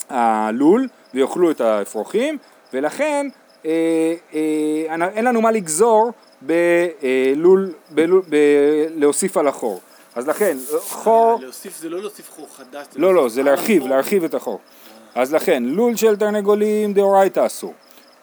הלול 0.09 0.89
ויאכלו 1.15 1.51
את 1.51 1.61
האפרוחים, 1.61 2.39
ולכן 2.73 3.27
אה, 3.67 3.71
אה, 4.35 5.09
אין 5.15 5.25
לנו 5.25 5.41
מה 5.41 5.51
לגזור 5.51 6.13
בלול, 6.43 7.73
בלול, 7.91 8.23
ב, 8.29 8.37
להוסיף 8.95 9.37
על 9.37 9.49
החור. 9.49 9.81
אז 10.15 10.29
לכן, 10.29 10.57
חור... 10.81 11.39
להוסיף 11.43 11.79
זה 11.79 11.89
לא 11.89 12.01
להוסיף 12.01 12.31
חור 12.31 12.47
חדש. 12.57 12.87
לא, 12.97 13.15
לא, 13.15 13.29
זה 13.29 13.43
להרחיב. 13.43 13.87
להרחיב 13.87 14.25
את 14.25 14.35
החור. 14.35 14.59
אז 15.15 15.35
לכן, 15.35 15.63
לול 15.63 15.97
של 15.97 16.17
תרנגולים 16.17 16.93
דאורייתא 16.93 17.47
אסור. 17.47 17.75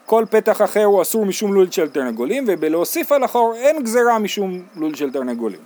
כל 0.05 0.25
פתח 0.29 0.61
אחר 0.61 0.83
הוא 0.83 1.01
אסור 1.01 1.25
משום 1.25 1.53
לול 1.53 1.71
של 1.71 1.89
תרנגולים, 1.89 2.43
ובלהוסיף 2.47 3.11
על 3.11 3.23
החור 3.23 3.53
אין 3.55 3.83
גזירה 3.83 4.19
משום 4.19 4.61
לול 4.75 4.95
של 4.95 5.11
תרנגולים. 5.11 5.59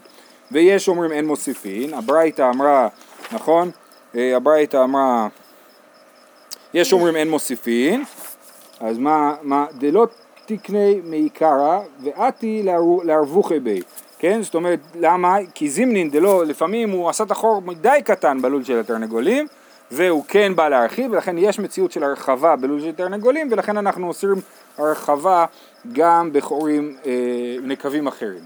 ויש 0.51 0.87
אומרים 0.87 1.11
אין 1.11 1.25
מוסיפין, 1.25 1.93
הברייתא 1.93 2.49
אמרה, 2.49 2.87
נכון? 3.31 3.71
אה, 4.15 4.35
הברייתא 4.35 4.83
אמרה, 4.83 5.27
יש 6.73 6.93
אומרים 6.93 7.15
אין 7.15 7.29
מוסיפין, 7.29 8.03
אז 8.79 8.97
מה, 8.97 9.35
מה, 9.41 9.65
דלא 9.77 10.07
תקני 10.45 11.01
מעיקרא 11.03 11.79
ואתי 12.03 12.65
לערבוכי 13.03 13.59
בי, 13.59 13.81
כן? 14.19 14.41
זאת 14.41 14.55
אומרת, 14.55 14.79
למה? 14.95 15.37
כי 15.53 15.69
זימנין 15.69 16.09
דלא, 16.09 16.45
לפעמים 16.45 16.89
הוא 16.89 17.09
עשה 17.09 17.23
את 17.23 17.31
החור 17.31 17.61
מדי 17.61 17.99
קטן 18.05 18.41
בלול 18.41 18.63
של 18.63 18.79
התרנגולים, 18.79 19.47
והוא 19.91 20.23
כן 20.27 20.55
בא 20.55 20.69
להרחיב, 20.69 21.11
ולכן 21.11 21.37
יש 21.37 21.59
מציאות 21.59 21.91
של 21.91 22.03
הרחבה 22.03 22.55
בלול 22.55 22.81
של 22.81 22.91
תרנגולים, 22.91 23.47
ולכן 23.51 23.77
אנחנו 23.77 24.07
עושים 24.07 24.35
הרחבה 24.77 25.45
גם 25.93 26.29
בחורים 26.33 26.97
אה, 27.05 27.11
נקבים 27.63 28.07
אחרים. 28.07 28.43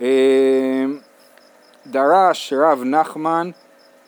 אה, 0.00 0.84
דרש 1.86 2.52
רב 2.52 2.82
נחמן 2.84 3.50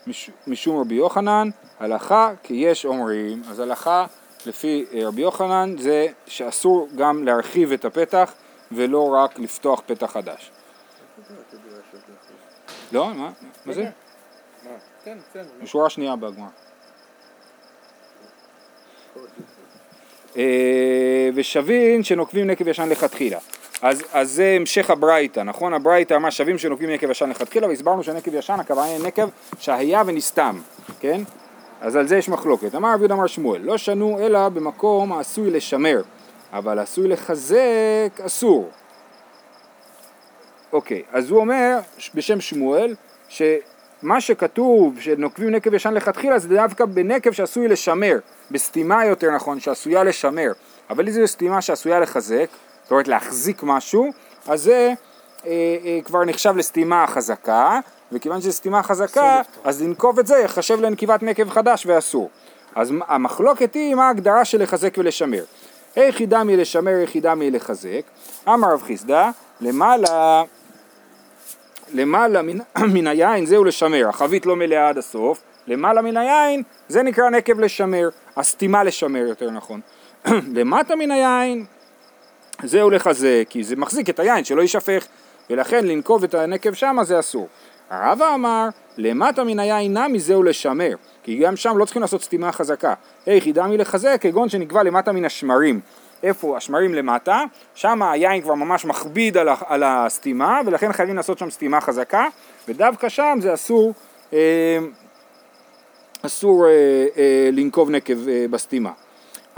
מש, 0.07 0.31
משום 0.47 0.81
רבי 0.81 0.95
יוחנן, 0.95 1.49
הלכה 1.81 2.31
כי 2.43 2.55
יש 2.55 2.87
אומרים, 2.87 3.43
אז 3.51 3.61
הלכה 3.61 4.07
לפי 4.47 4.87
אה, 4.93 5.09
רבי 5.09 5.23
יוחנן 5.23 5.75
זה 5.79 6.07
שאסור 6.27 6.89
גם 6.97 7.25
להרחיב 7.25 7.73
את 7.73 7.85
הפתח 7.85 8.33
ולא 8.73 9.15
רק 9.15 9.39
לפתוח 9.39 9.83
פתח 9.87 10.13
חדש. 10.13 10.51
לא? 12.93 13.15
מה? 13.15 13.31
מה 13.67 13.73
זה? 13.73 13.85
כן, 15.05 15.19
כן. 15.33 15.43
בשורה 15.63 15.91
שנייה 15.91 16.17
בגמרא. 16.17 16.49
אה, 20.37 21.29
ושבין 21.35 22.03
שנוקבים 22.03 22.47
נקב 22.47 22.69
ישן 22.69 22.89
לכתחילה. 22.89 23.39
אז, 23.83 24.03
אז 24.13 24.31
זה 24.31 24.57
המשך 24.61 24.91
הברייתא, 24.91 25.41
נכון? 25.41 25.75
הברייתא 25.75 26.15
אמרה 26.15 26.31
שווים 26.31 26.59
שנוקבים 26.59 26.91
נקב 26.91 27.11
ישן 27.11 27.31
לכתחילה, 27.31 27.69
והסברנו 27.69 28.03
שנקב 28.03 28.35
ישן 28.35 28.61
הכוונה 28.61 28.87
היא 28.87 29.07
נקב 29.07 29.29
שהיה 29.59 30.03
ונסתם, 30.07 30.61
כן? 31.01 31.21
אז 31.81 31.97
על 31.97 32.07
זה 32.07 32.17
יש 32.17 32.29
מחלוקת. 32.29 32.75
אמר 32.75 32.89
רבי 32.93 33.01
יהודה 33.01 33.15
אמר 33.15 33.27
שמואל, 33.27 33.61
לא 33.61 33.79
שנו 33.79 34.19
אלא 34.21 34.49
במקום 34.49 35.13
העשוי 35.13 35.51
לשמר, 35.51 36.03
אבל 36.53 36.79
עשוי 36.79 37.09
לחזק 37.09 38.21
אסור. 38.27 38.71
אוקיי, 40.73 41.03
אז 41.13 41.31
הוא 41.31 41.41
אומר 41.41 41.79
בשם 42.15 42.41
שמואל, 42.41 42.95
שמה 44.01 44.21
שכתוב 44.21 45.01
שנוקבים 45.01 45.51
נקב 45.51 45.75
ישן 45.75 45.95
לכתחילה 45.95 46.39
זה 46.39 46.49
דווקא 46.49 46.85
בנקב 46.85 47.33
שעשוי 47.33 47.69
לשמר, 47.69 48.19
בסתימה 48.51 49.05
יותר 49.05 49.31
נכון, 49.35 49.61
שעשויה 49.61 50.05
לשמר, 50.05 50.53
אבל 50.91 51.07
אם 51.07 51.13
זו 51.13 51.27
סתימה 51.27 51.61
שעשויה 51.61 52.01
לחזק, 52.01 52.47
זאת 52.83 52.91
אומרת 52.91 53.09
להחזיק 53.09 53.63
משהו, 53.63 54.13
אז 54.49 54.63
זה 54.63 54.93
אה, 55.47 55.51
אה, 55.85 55.99
כבר 56.05 56.25
נחשב 56.25 56.57
לסתימה 56.57 57.07
חזקה, 57.07 57.81
וכיוון 58.13 58.41
שזו 58.41 58.53
סתימה 58.53 58.83
חזקה, 58.83 59.41
אז 59.65 59.83
לנקוב 59.83 60.19
את 60.19 60.27
זה 60.27 60.39
יחשב 60.39 60.81
לנקיבת 60.81 61.23
נקב 61.23 61.51
חדש 61.51 61.87
ואסור. 61.87 62.31
אז 62.75 62.93
המחלוקת 63.09 63.75
היא 63.75 63.95
מה 63.95 64.07
ההגדרה 64.07 64.45
של 64.45 64.63
לחזק 64.63 64.95
ולשמר. 64.99 65.45
היחידה 65.97 66.45
מלשמר, 66.45 66.99
יחידה 67.05 67.35
מלחזק. 67.35 68.03
אמר 68.49 68.73
רב 68.73 68.83
חיסדא, 68.83 69.31
למעלה 69.61 70.43
למעלה 71.93 72.43
מן, 72.43 72.59
מן 72.95 73.07
היין 73.07 73.47
זהו 73.47 73.65
לשמר, 73.65 74.09
החבית 74.09 74.47
לא 74.47 74.57
מלאה 74.57 74.89
עד 74.89 74.99
הסוף, 74.99 75.43
למעלה 75.67 76.03
מן 76.03 76.17
היין 76.17 76.63
זה 76.89 77.03
נקרא 77.03 77.31
נקב 77.31 77.61
לשמר, 77.61 78.09
הסתימה 78.37 78.85
לשמר 78.85 79.27
יותר 79.29 79.51
נכון. 79.51 79.81
למטה 80.57 80.97
מן 80.97 81.11
היין 81.11 81.65
זהו 82.63 82.91
לחזק, 82.91 83.45
כי 83.49 83.65
זה 83.65 83.77
מחזיק 83.77 84.11
את 84.11 84.21
היין 84.21 84.45
שלא 84.45 84.63
יישפך, 84.63 85.07
ולכן 85.51 85.87
לנקוב 85.87 86.25
את 86.25 86.35
הנקב 86.35 86.73
שמה 86.73 87.05
זה 87.05 87.19
אסור. 87.19 87.49
הרבא 87.91 88.35
אמר, 88.35 88.69
למטה 88.97 89.45
מן 89.45 89.59
היין 89.59 89.97
נמי 89.97 90.21
זהו 90.21 90.43
לשמר, 90.43 90.95
כי 91.23 91.39
גם 91.39 91.57
שם 91.57 91.79
לא 91.79 91.85
צריכים 91.85 92.03
לעשות 92.03 92.23
סתימה 92.23 92.53
חזקה. 92.53 92.95
היחידה 93.27 93.67
מלחזק, 93.67 94.19
כגון 94.21 94.49
שנקבע 94.49 94.83
למטה 94.83 95.13
מן 95.13 95.25
השמרים. 95.25 95.81
איפה 96.23 96.57
השמרים 96.57 96.95
למטה, 96.95 97.45
שם 97.75 98.03
היין 98.03 98.43
כבר 98.43 98.55
ממש 98.55 98.85
מכביד 98.85 99.37
על, 99.37 99.49
על 99.67 99.83
הסתימה, 99.87 100.61
ולכן 100.67 100.93
חייבים 100.93 101.17
לעשות 101.17 101.39
שם 101.39 101.51
סתימה 101.51 101.81
חזקה, 101.81 102.27
ודווקא 102.69 103.09
שם 103.09 103.39
זה 103.43 103.55
אסור, 103.55 103.93
אה, 104.33 104.79
אסור 106.23 106.67
אה, 106.67 106.71
אה, 107.17 107.49
לנקוב 107.53 107.91
נקב 107.91 108.29
אה, 108.29 108.47
בסתימה. 108.51 108.91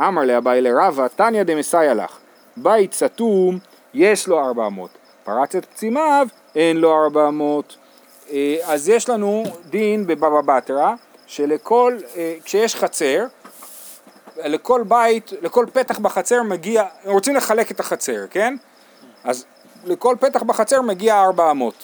אמר 0.00 0.22
לאביי 0.22 0.60
לרבא, 0.60 1.08
תניא 1.08 1.42
דמסייע 1.42 1.94
לך, 1.94 2.18
בית 2.56 2.92
סתום 2.92 3.58
יש 3.94 4.28
לו 4.28 4.40
ארבע 4.40 4.66
אמות, 4.66 4.90
פרץ 5.24 5.54
את 5.54 5.64
פצימיו 5.64 6.26
אין 6.54 6.76
לו 6.76 7.04
ארבע 7.04 7.28
אמות. 7.28 7.76
אה, 8.32 8.56
אז 8.64 8.88
יש 8.88 9.08
לנו 9.08 9.44
דין 9.70 10.06
בבבא 10.06 10.40
בתרא, 10.40 10.94
שלכל, 11.26 11.96
אה, 12.16 12.34
כשיש 12.44 12.76
חצר, 12.76 13.24
לכל 14.36 14.82
בית, 14.88 15.30
לכל 15.42 15.66
פתח 15.72 15.98
בחצר 15.98 16.42
מגיע, 16.42 16.84
רוצים 17.04 17.36
לחלק 17.36 17.70
את 17.70 17.80
החצר, 17.80 18.26
כן? 18.30 18.54
אז 19.24 19.44
לכל 19.84 20.16
פתח 20.20 20.42
בחצר 20.42 20.82
מגיע 20.82 21.20
ארבע 21.20 21.50
אמות. 21.50 21.74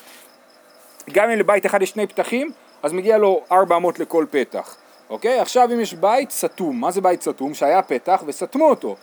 גם 1.13 1.31
אם 1.31 1.39
לבית 1.39 1.67
אחד 1.67 1.83
יש 1.83 1.91
שני 1.91 2.07
פתחים, 2.07 2.51
אז 2.83 2.93
מגיע 2.93 3.19
לו 3.19 3.43
ארבע 3.53 3.77
אמות 3.77 3.99
לכל 3.99 4.27
פתח. 4.31 4.77
אוקיי? 5.11 5.41
עכשיו 5.41 5.69
אם 5.75 5.81
יש 5.81 5.95
בית 5.95 6.31
סתום, 6.31 6.81
מה 6.81 6.91
זה 6.91 7.01
בית 7.01 7.23
סתום? 7.23 7.55
שהיה 7.55 7.83
פתח 7.83 8.23
וסתמו 8.27 8.71
אותו. 8.71 8.97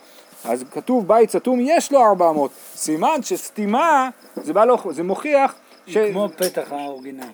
אז 0.44 0.64
כתוב 0.70 1.08
בית 1.08 1.30
סתום 1.30 1.58
יש 1.62 1.92
לו 1.92 2.06
ארבע 2.06 2.30
אמות. 2.30 2.50
סימן 2.74 3.22
שסתימה, 3.22 4.08
זה, 4.36 4.52
בא 4.52 4.64
לו, 4.64 4.78
זה 4.90 5.02
מוכיח 5.02 5.54
ש... 5.86 5.96
כמו 5.98 6.28
פתח 6.36 6.72
האורגינל. 6.72 7.26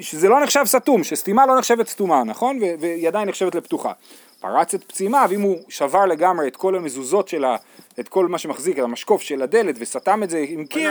שזה 0.00 0.28
לא 0.28 0.40
נחשב 0.40 0.62
סתום, 0.64 1.04
שסתימה 1.04 1.46
לא 1.46 1.58
נחשבת 1.58 1.88
סתומה, 1.88 2.24
נכון? 2.24 2.58
והיא 2.80 3.08
עדיין 3.08 3.28
נחשבת 3.28 3.54
לפתוחה. 3.54 3.92
פרץ 4.40 4.74
את 4.74 4.84
פצימיו, 4.84 5.28
אם 5.32 5.40
הוא 5.40 5.56
שבר 5.68 6.06
לגמרי 6.06 6.48
את 6.48 6.56
כל 6.56 6.76
המזוזות 6.76 7.28
שלה, 7.28 7.56
את 8.00 8.08
כל 8.08 8.28
מה 8.28 8.38
שמחזיק, 8.38 8.78
את 8.78 8.84
המשקוף 8.84 9.22
של 9.22 9.42
הדלת, 9.42 9.74
וסתם 9.78 10.22
את 10.22 10.30
זה 10.30 10.44
עם 10.48 10.66
קיר. 10.66 10.90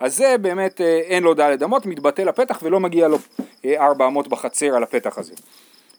אז 0.00 0.16
זה 0.16 0.36
באמת 0.38 0.80
אה, 0.80 1.00
אין 1.00 1.22
לו 1.22 1.34
דלת 1.34 1.62
אמות, 1.62 1.86
מתבטל 1.86 2.28
הפתח 2.28 2.58
ולא 2.62 2.80
מגיע 2.80 3.08
לו 3.08 3.18
אה, 3.64 3.86
ארבע 3.86 4.06
אמות 4.06 4.28
בחצר 4.28 4.76
על 4.76 4.82
הפתח 4.82 5.18
הזה. 5.18 5.34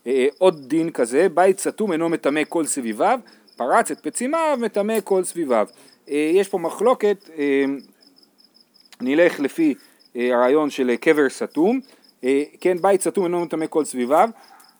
אה, 0.07 0.27
עוד 0.37 0.67
דין 0.67 0.89
כזה, 0.89 1.29
בית 1.29 1.59
סתום 1.59 1.91
אינו 1.91 2.09
מטמא 2.09 2.41
כל 2.49 2.65
סביביו, 2.65 3.19
פרץ 3.55 3.91
את 3.91 3.99
פצימיו, 3.99 4.57
מטמא 4.61 4.99
כל 5.03 5.23
סביביו. 5.23 5.67
יש 6.07 6.47
פה 6.47 6.57
מחלוקת, 6.57 7.29
נלך 9.01 9.39
לפי 9.39 9.73
הרעיון 10.15 10.69
של 10.69 10.95
קבר 10.95 11.29
סתום, 11.29 11.79
כן, 12.61 12.77
בית 12.81 13.01
סתום 13.01 13.23
אינו 13.23 13.39
מטמא 13.45 13.65
כל 13.69 13.85
סביביו, 13.85 14.29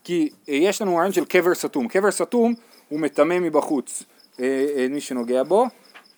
כי 0.04 0.30
אה, 0.50 0.54
יש 0.54 0.82
לנו 0.82 0.96
רעיון 0.96 1.14
של 1.14 1.26
קבר 1.26 1.56
סתום, 1.56 1.88
קבר 1.88 2.12
סתום 2.12 2.54
הוא 2.90 3.00
מטמא 3.00 3.40
מבחוץ 3.40 4.04
אה, 4.40 4.66
אה, 4.78 4.88
מי 4.90 5.02
שנוגע 5.02 5.44
בו, 5.44 5.66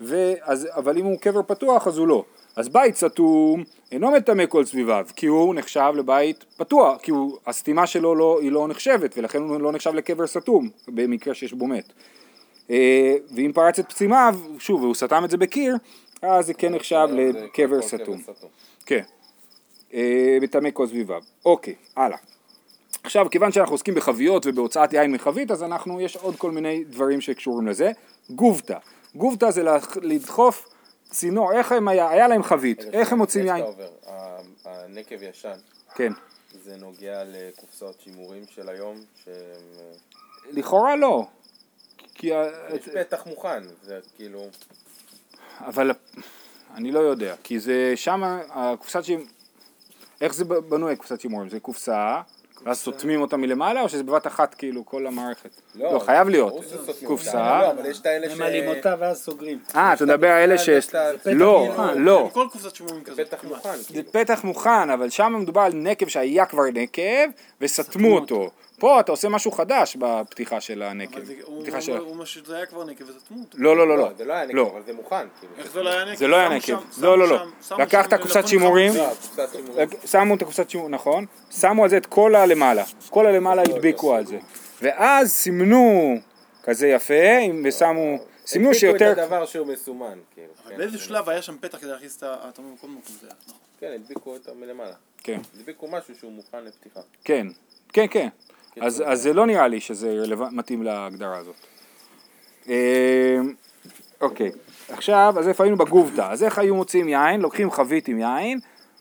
ואז, 0.02 0.68
אבל 0.72 0.98
אם 0.98 1.06
הוא 1.06 1.20
קבר 1.20 1.42
פתוח 1.48 1.88
אז 1.88 1.98
הוא 1.98 2.08
לא. 2.08 2.24
אז 2.56 2.70
בית 2.70 2.96
סתום 2.96 3.64
אינו 3.92 4.12
מטמא 4.12 4.46
כל 4.46 4.66
סביביו, 4.66 5.08
כי 5.16 5.26
הוא 5.26 5.56
נחשב 5.56 5.92
לבית 5.96 6.46
פתוח, 6.58 6.98
כי 7.02 7.12
הוא, 7.12 7.38
הסתימה 7.48 7.88
שלו 7.88 8.16
לא, 8.16 8.40
היא 8.42 8.52
לא 8.52 8.68
נחשבת, 8.68 9.18
ולכן 9.18 9.42
הוא 9.42 9.62
לא 9.62 9.72
נחשב 9.72 9.94
לקבר 9.94 10.28
סתום, 10.28 10.70
במקרה 10.88 11.34
שיש 11.34 11.54
בו 11.54 11.68
מת. 11.68 11.94
ואם 13.36 13.52
פרץ 13.54 13.80
את 13.80 13.90
פצימיו, 13.90 14.36
שוב, 14.60 14.82
והוא 14.82 14.96
סתם 14.96 15.26
את 15.26 15.30
זה 15.30 15.38
בקיר, 15.38 15.76
אז 16.22 16.46
זה 16.46 16.54
כן 16.54 16.76
נחשב 16.76 17.08
לקבר 17.12 17.82
סתום. 17.82 18.22
כן. 18.86 19.04
מטמא 20.42 20.70
כל 20.74 20.88
סביביו. 20.88 21.22
אוקיי, 21.46 21.76
הלאה. 21.96 22.18
עכשיו, 23.04 23.30
כיוון 23.30 23.52
שאנחנו 23.52 23.74
עוסקים 23.74 23.96
בחביות 23.96 24.46
ובהוצאת 24.46 24.94
יין 24.94 25.12
מחבית, 25.12 25.52
אז 25.52 25.64
אנחנו, 25.64 26.02
יש 26.02 26.16
עוד 26.16 26.36
כל 26.36 26.52
מיני 26.52 26.84
דברים 26.84 27.22
שקשורים 27.22 27.68
לזה. 27.68 27.92
גובטה. 28.30 28.78
גובטה 29.16 29.52
זה 29.52 29.64
לדחוף 30.02 30.70
צינור, 31.10 31.52
איך 31.52 31.72
הם 31.72 31.88
היה, 31.88 32.10
היה 32.10 32.28
להם 32.28 32.44
חבית, 32.44 32.80
איך 32.94 33.12
הם 33.12 33.18
מוצאים 33.18 33.46
יין? 33.46 33.66
הנקב 34.66 35.24
ישן, 35.24 35.58
כן. 35.96 36.14
זה 36.64 36.76
נוגע 36.78 37.24
לקופסאות 37.26 38.02
שימורים 38.04 38.44
של 38.50 38.70
היום, 38.70 38.96
שהם... 39.24 39.34
אה, 39.80 40.52
לכאורה 40.52 40.96
לא. 40.96 41.26
כי... 42.16 42.28
יש 42.28 42.90
פתח 42.94 43.24
מוכן, 43.26 43.64
זה 43.84 44.00
כאילו... 44.16 44.46
אבל 45.60 45.92
אני 46.76 46.92
לא 46.92 47.00
יודע, 47.00 47.36
כי 47.44 47.60
זה 47.60 47.94
שמה, 47.96 48.42
הקופסת 48.50 49.04
שימורים, 49.04 49.30
איך 50.22 50.34
זה 50.34 50.46
בנוי 50.46 50.96
קופסת 50.96 51.22
שימורים? 51.22 51.50
זה 51.50 51.60
קופסה, 51.60 52.22
ואז 52.66 52.78
סותמים 52.78 53.22
אותה 53.22 53.38
מלמעלה, 53.38 53.82
או 53.82 53.90
שזה 53.90 54.04
בבת 54.04 54.28
אחת 54.28 54.54
כאילו 54.54 54.86
כל 54.86 55.08
המערכת? 55.08 55.50
לא, 55.76 56.00
חייב 56.00 56.30
להיות. 56.30 56.54
קופסה. 57.06 57.62
לא, 57.62 57.72
אבל 57.72 57.86
יש 57.86 58.00
את 58.00 58.06
האלה 58.06 58.30
ש... 58.30 58.34
ממלאים 58.34 58.68
אותה 58.68 58.96
ואז 59.00 59.24
סוגרים. 59.24 59.60
אה, 59.76 59.94
אתה 59.94 60.06
מדבר 60.06 60.28
על 60.28 60.42
אלה 60.42 60.58
ש... 60.58 60.70
לא, 61.26 61.68
פתח 61.74 61.84
לא. 61.96 62.30
כל 62.34 62.48
קופסת 62.52 62.76
שימורים 62.76 63.04
כזאת. 63.04 63.28
פתח 63.28 63.38
כמעט. 63.42 63.54
מוכן, 63.56 63.76
זה 63.78 63.94
כאילו. 63.94 64.12
פתח 64.12 64.44
מוכן, 64.44 64.90
אבל 64.90 65.10
שם 65.10 65.36
מדובר 65.40 65.62
על 65.62 65.74
נקב 65.74 66.08
שהיה 66.08 66.46
כבר 66.46 66.64
נקב, 66.74 67.30
וסתמו 67.64 68.16
אותו. 68.16 68.50
פה 68.80 69.00
אתה 69.00 69.12
עושה 69.12 69.30
משהו 69.30 69.52
חדש 69.52 69.98
בפתיחה 70.00 70.62
של 70.62 70.82
הנקב. 70.82 71.16
אבל 71.18 71.26
זה- 71.26 71.34
הוא 71.44 71.62
פתיחה 71.62 71.82
של... 71.82 71.98
אומר- 72.00 72.26
שזה 72.26 72.56
היה 72.56 72.66
כבר 72.66 72.84
נקב 72.84 73.04
וסתמו 73.10 73.40
אותו. 73.40 73.58
לא, 73.58 73.78
לא, 73.78 73.88
לא, 73.88 73.98
לא, 73.98 74.04
לא. 74.04 74.10
זה 74.18 74.26
לא 74.26 74.34
היה 74.34 74.46
נקב, 74.46 74.56
לא. 74.56 74.72
אבל 74.74 74.82
זה 74.86 74.94
מוכן, 74.94 75.28
כאילו. 75.40 75.54
איך 75.58 75.72
זה 75.72 75.84
לא 75.84 75.90
היה 75.90 76.06
נקב? 76.06 76.16
זה 76.20 76.28
לא 76.28 76.36
היה 76.36 76.50
נקב. 76.50 76.74
לא, 77.02 77.18
לא, 77.20 77.28
לא. 77.28 77.46
לקחת 77.80 78.14
קופסת 78.14 78.48
שימורים. 78.48 78.94
לא, 78.96 79.08
קופסת 79.10 79.50
שימורים. 79.52 79.88
שמו 80.06 80.36
את 80.36 80.42
הקופסת 80.42 80.70
שימור, 80.70 80.90
נכון? 80.90 81.26
שמו 81.52 81.84
על 81.84 81.90
זה 81.90 81.98
את 81.98 82.06
כל 82.06 82.36
הלמעלה. 82.36 82.84
כל 83.10 83.26
הלמעלה 83.28 83.62
הדביקו 83.62 84.16
על 84.16 84.26
זה. 84.26 84.38
ואז 84.82 85.32
סימנו 85.32 86.16
כזה 86.64 86.88
יפה, 86.88 87.14
ושמו... 87.64 88.18
סימנו 88.46 88.68
הדביקו 88.70 88.80
שיותר... 88.80 89.12
את 89.12 89.18
הדבר 89.18 89.46
שהוא 89.46 89.68
מסומן, 89.68 90.18
כאילו. 90.34 90.48
אבל 90.64 90.72
כן. 90.72 90.78
באיזה 90.78 90.98
שלב 90.98 91.30
היה 91.30 91.42
שם 91.42 91.58
פתח 91.62 91.78
כדי 91.78 91.90
להכניס 91.92 92.18
את 92.18 92.24
ה... 92.24 92.36
אתה 92.50 92.62
אומר, 92.62 92.72
כל 92.82 92.88
מקום 92.88 93.02
זה 93.22 93.28
היה, 93.28 93.36
נכון. 93.48 93.60
כן, 93.80 93.92
הדביקו 93.96 94.34
אותו 94.34 94.52
מלמעלה. 94.56 94.94
כן, 95.24 95.40
הדביקו 95.56 95.88
משהו 95.88 96.16
שהוא 96.16 96.32
מוכן 96.32 96.64
לפתיחה. 96.64 97.00
כן, 97.24 97.48
כן, 97.94 98.06
כן. 98.12 98.28
אז, 98.82 99.04
אז 99.06 99.22
זה 99.22 99.34
לא 99.34 99.46
נראה 99.46 99.68
לי 99.68 99.80
שזה. 99.80 100.24
מתאים 100.52 100.84
להגדרה 100.84 101.38
הזאת. 101.38 101.56
אה, 102.70 103.40
אוקיי, 104.22 104.52
עכשיו, 104.90 105.34
אז 105.40 105.48
איפה 105.48 105.64
היינו 105.64 105.78
בגובטה? 105.78 106.32
אז 106.32 106.44
איך 106.44 106.58
היו 106.58 106.76
מוציאים 106.76 107.10
יין? 107.10 107.42
לוקחים 107.42 107.72
חבית 107.72 108.08
עם 108.08 108.20
יין 108.20 108.60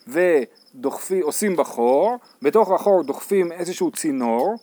ודוחפים, 0.08 1.22
עושים 1.22 1.56
בחור, 1.56 2.16
בתוך 2.42 2.70
החור 2.70 3.02
דוחפים 3.02 3.52
איזשהו 3.52 3.90
צינור, 3.90 4.54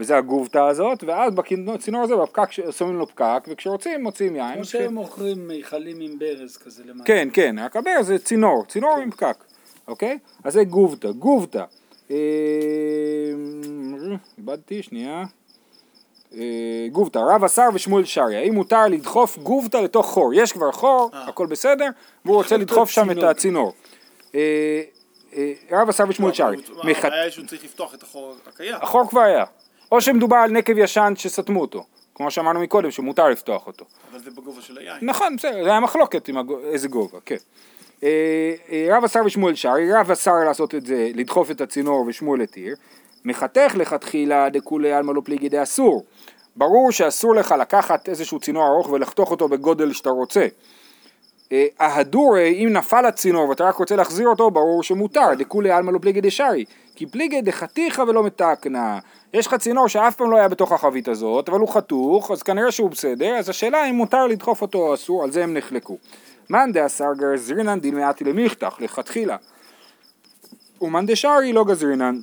וזה 0.00 0.16
הגובטה 0.16 0.66
הזאת, 0.66 1.04
ואז 1.04 1.32
בצינור 1.66 2.02
הזה, 2.02 2.16
בפקק, 2.16 2.50
שמים 2.70 2.98
לו 2.98 3.06
פקק, 3.06 3.48
וכשרוצים 3.48 4.02
מוציאים 4.02 4.36
יין. 4.36 4.54
כמו 4.54 4.64
שהם 4.64 4.94
מוכרים 4.94 5.48
מיכלים 5.48 6.00
עם 6.00 6.18
ברז 6.18 6.56
כזה 6.56 6.82
למטה. 6.86 7.04
כן, 7.04 7.28
כן, 7.32 7.56
רק 7.58 7.76
הברז 7.76 8.06
זה 8.06 8.18
צינור, 8.18 8.64
צינור 8.68 8.98
עם 8.98 9.10
פקק, 9.10 9.44
אוקיי? 9.88 10.18
אז 10.44 10.52
זה 10.52 10.64
גובטה, 10.64 11.12
גובטה. 11.12 11.64
אה, 12.10 12.16
איבדתי, 14.38 14.82
שנייה. 14.82 15.24
אה, 16.34 16.86
גובטה, 16.92 17.20
רב 17.20 17.44
השר 17.44 17.68
ושמואל 17.74 18.04
שריה, 18.04 18.40
האם 18.40 18.54
מותר 18.54 18.86
לדחוף 18.88 19.38
גובטה 19.38 19.80
לתוך 19.80 20.06
חור? 20.06 20.34
יש 20.34 20.52
כבר 20.52 20.72
חור, 20.72 21.10
הכל 21.12 21.46
בסדר, 21.46 21.86
והוא 22.24 22.36
רוצה 22.36 22.56
לדחוף 22.56 22.90
שם 22.90 23.10
את 23.10 23.14
צינור. 23.16 23.30
הצינור. 23.30 23.72
אה, 24.34 24.82
אה, 25.36 25.52
רב 25.70 25.88
השר 25.88 26.04
ושמואל 26.08 26.32
שריה. 26.32 26.60
הבעיה 26.78 27.22
היא 27.22 27.30
שהוא 27.30 27.46
צריך 27.46 27.64
לפתוח 27.64 27.94
את 27.94 28.02
החור 28.02 28.34
הקיים. 28.46 28.74
החור 28.74 29.08
כבר 29.08 29.20
היה. 29.20 29.44
או 29.92 30.00
שמדובר 30.00 30.36
על 30.36 30.50
נקב 30.50 30.78
ישן 30.78 31.12
שסתמו 31.16 31.60
אותו, 31.60 31.84
כמו 32.14 32.30
שאמרנו 32.30 32.60
מקודם, 32.60 32.90
שמותר 32.90 33.28
לפתוח 33.28 33.66
אותו. 33.66 33.84
אבל 34.10 34.20
זה 34.20 34.30
בגובה 34.30 34.62
של 34.62 34.78
היין. 34.78 34.96
נכון, 35.02 35.36
בסדר, 35.36 35.64
זה 35.64 35.70
היה 35.70 35.80
מחלוקת 35.80 36.28
עם 36.28 36.36
איזה 36.64 36.88
גובה, 36.88 37.18
כן. 37.24 37.36
אה, 38.04 38.54
אה, 38.72 38.96
רב 38.96 39.04
השר 39.04 39.20
ושמואל 39.24 39.54
שרי, 39.54 39.92
רב 39.92 40.10
השר 40.10 40.34
לעשות 40.46 40.74
את 40.74 40.86
זה, 40.86 41.10
לדחוף 41.14 41.50
את 41.50 41.60
הצינור 41.60 42.04
ושמואל 42.06 42.40
התיר, 42.40 42.74
מחתך 43.24 43.74
לכתחילה 43.76 44.48
דכולי 44.48 44.92
עלמא 44.92 45.12
לא 45.12 45.20
פליגי 45.24 45.48
דאסור. 45.48 46.04
ברור 46.56 46.92
שאסור 46.92 47.34
לך 47.34 47.54
לקחת 47.60 48.08
איזשהו 48.08 48.40
צינור 48.40 48.66
ארוך 48.66 48.90
ולחתוך 48.90 49.30
אותו 49.30 49.48
בגודל 49.48 49.92
שאתה 49.92 50.10
רוצה. 50.10 50.46
אה, 51.52 51.66
ההדורי, 51.80 52.64
אם 52.64 52.68
נפל 52.72 53.06
הצינור 53.06 53.48
ואתה 53.48 53.64
רק 53.64 53.74
רוצה 53.74 53.96
להחזיר 53.96 54.28
אותו, 54.28 54.50
ברור 54.50 54.82
שמותר, 54.82 55.34
דכולי 55.38 55.70
עלמא 55.70 55.90
לא 55.90 55.98
פליגי 55.98 56.20
דשרי. 56.20 56.64
כי 56.94 57.06
פליגי 57.06 57.40
דחתיך 57.40 58.02
ולא 58.08 58.22
מתקנה. 58.22 58.98
יש 59.34 59.46
לך 59.46 59.54
צינור 59.54 59.88
שאף 59.88 60.16
פעם 60.16 60.30
לא 60.30 60.36
היה 60.36 60.48
בתוך 60.48 60.72
החבית 60.72 61.08
הזאת, 61.08 61.48
אבל 61.48 61.58
הוא 61.58 61.68
חתוך, 61.68 62.30
אז 62.30 62.42
כנראה 62.42 62.72
שהוא 62.72 62.90
בסדר, 62.90 63.34
אז 63.38 63.48
השאלה 63.48 63.90
אם 63.90 63.94
מותר 63.94 64.26
לדחוף 64.26 64.62
אותו 64.62 64.78
או 64.78 64.94
אסור, 64.94 65.24
על 65.24 65.30
זה 65.30 65.44
הם 65.44 65.54
נחלקו. 65.54 65.96
מאן 66.52 66.72
דאסר 66.72 67.12
גזרינן 67.16 67.80
דין 67.80 67.94
מעטי 67.94 68.24
למיכתך, 68.24 68.76
לכתחילה. 68.80 69.36
ומאן 70.80 71.06
דשרי 71.06 71.52
לא 71.52 71.64
גזרינן. 71.64 72.20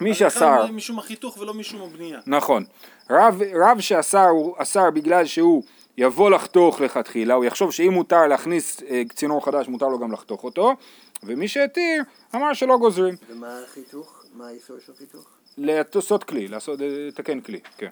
מי 0.00 0.14
שאסר... 0.14 0.66
משום 0.66 0.98
החיתוך 0.98 1.38
ולא 1.38 1.54
משום 1.54 1.82
הבנייה. 1.82 2.20
נכון. 2.26 2.64
רב, 3.10 3.42
רב 3.54 3.80
שאסר 3.80 4.26
הוא 4.28 4.54
אסר 4.58 4.90
בגלל 4.90 5.24
שהוא 5.24 5.62
יבוא 5.98 6.30
לחתוך 6.30 6.80
לכתחילה, 6.80 7.34
הוא 7.34 7.44
יחשוב 7.44 7.72
שאם 7.72 7.92
מותר 7.92 8.26
להכניס 8.26 8.82
אה, 8.82 9.02
צינור 9.14 9.44
חדש, 9.44 9.68
מותר 9.68 9.88
לו 9.88 9.98
גם 9.98 10.12
לחתוך 10.12 10.44
אותו, 10.44 10.72
ומי 11.22 11.48
שהתיר, 11.48 12.02
אמר 12.34 12.52
שלא 12.52 12.78
גוזרים. 12.78 13.14
ומה 13.30 13.58
החיתוך? 13.64 14.24
מה 14.34 14.48
האיסור 14.48 14.76
של 14.86 14.92
חיתוך? 14.94 15.24
לעשות 15.58 16.24
כלי, 16.24 16.48
לעשות, 16.48 16.80
אה, 16.80 16.86
לתקן 17.08 17.40
כלי, 17.40 17.60
כן. 17.78 17.90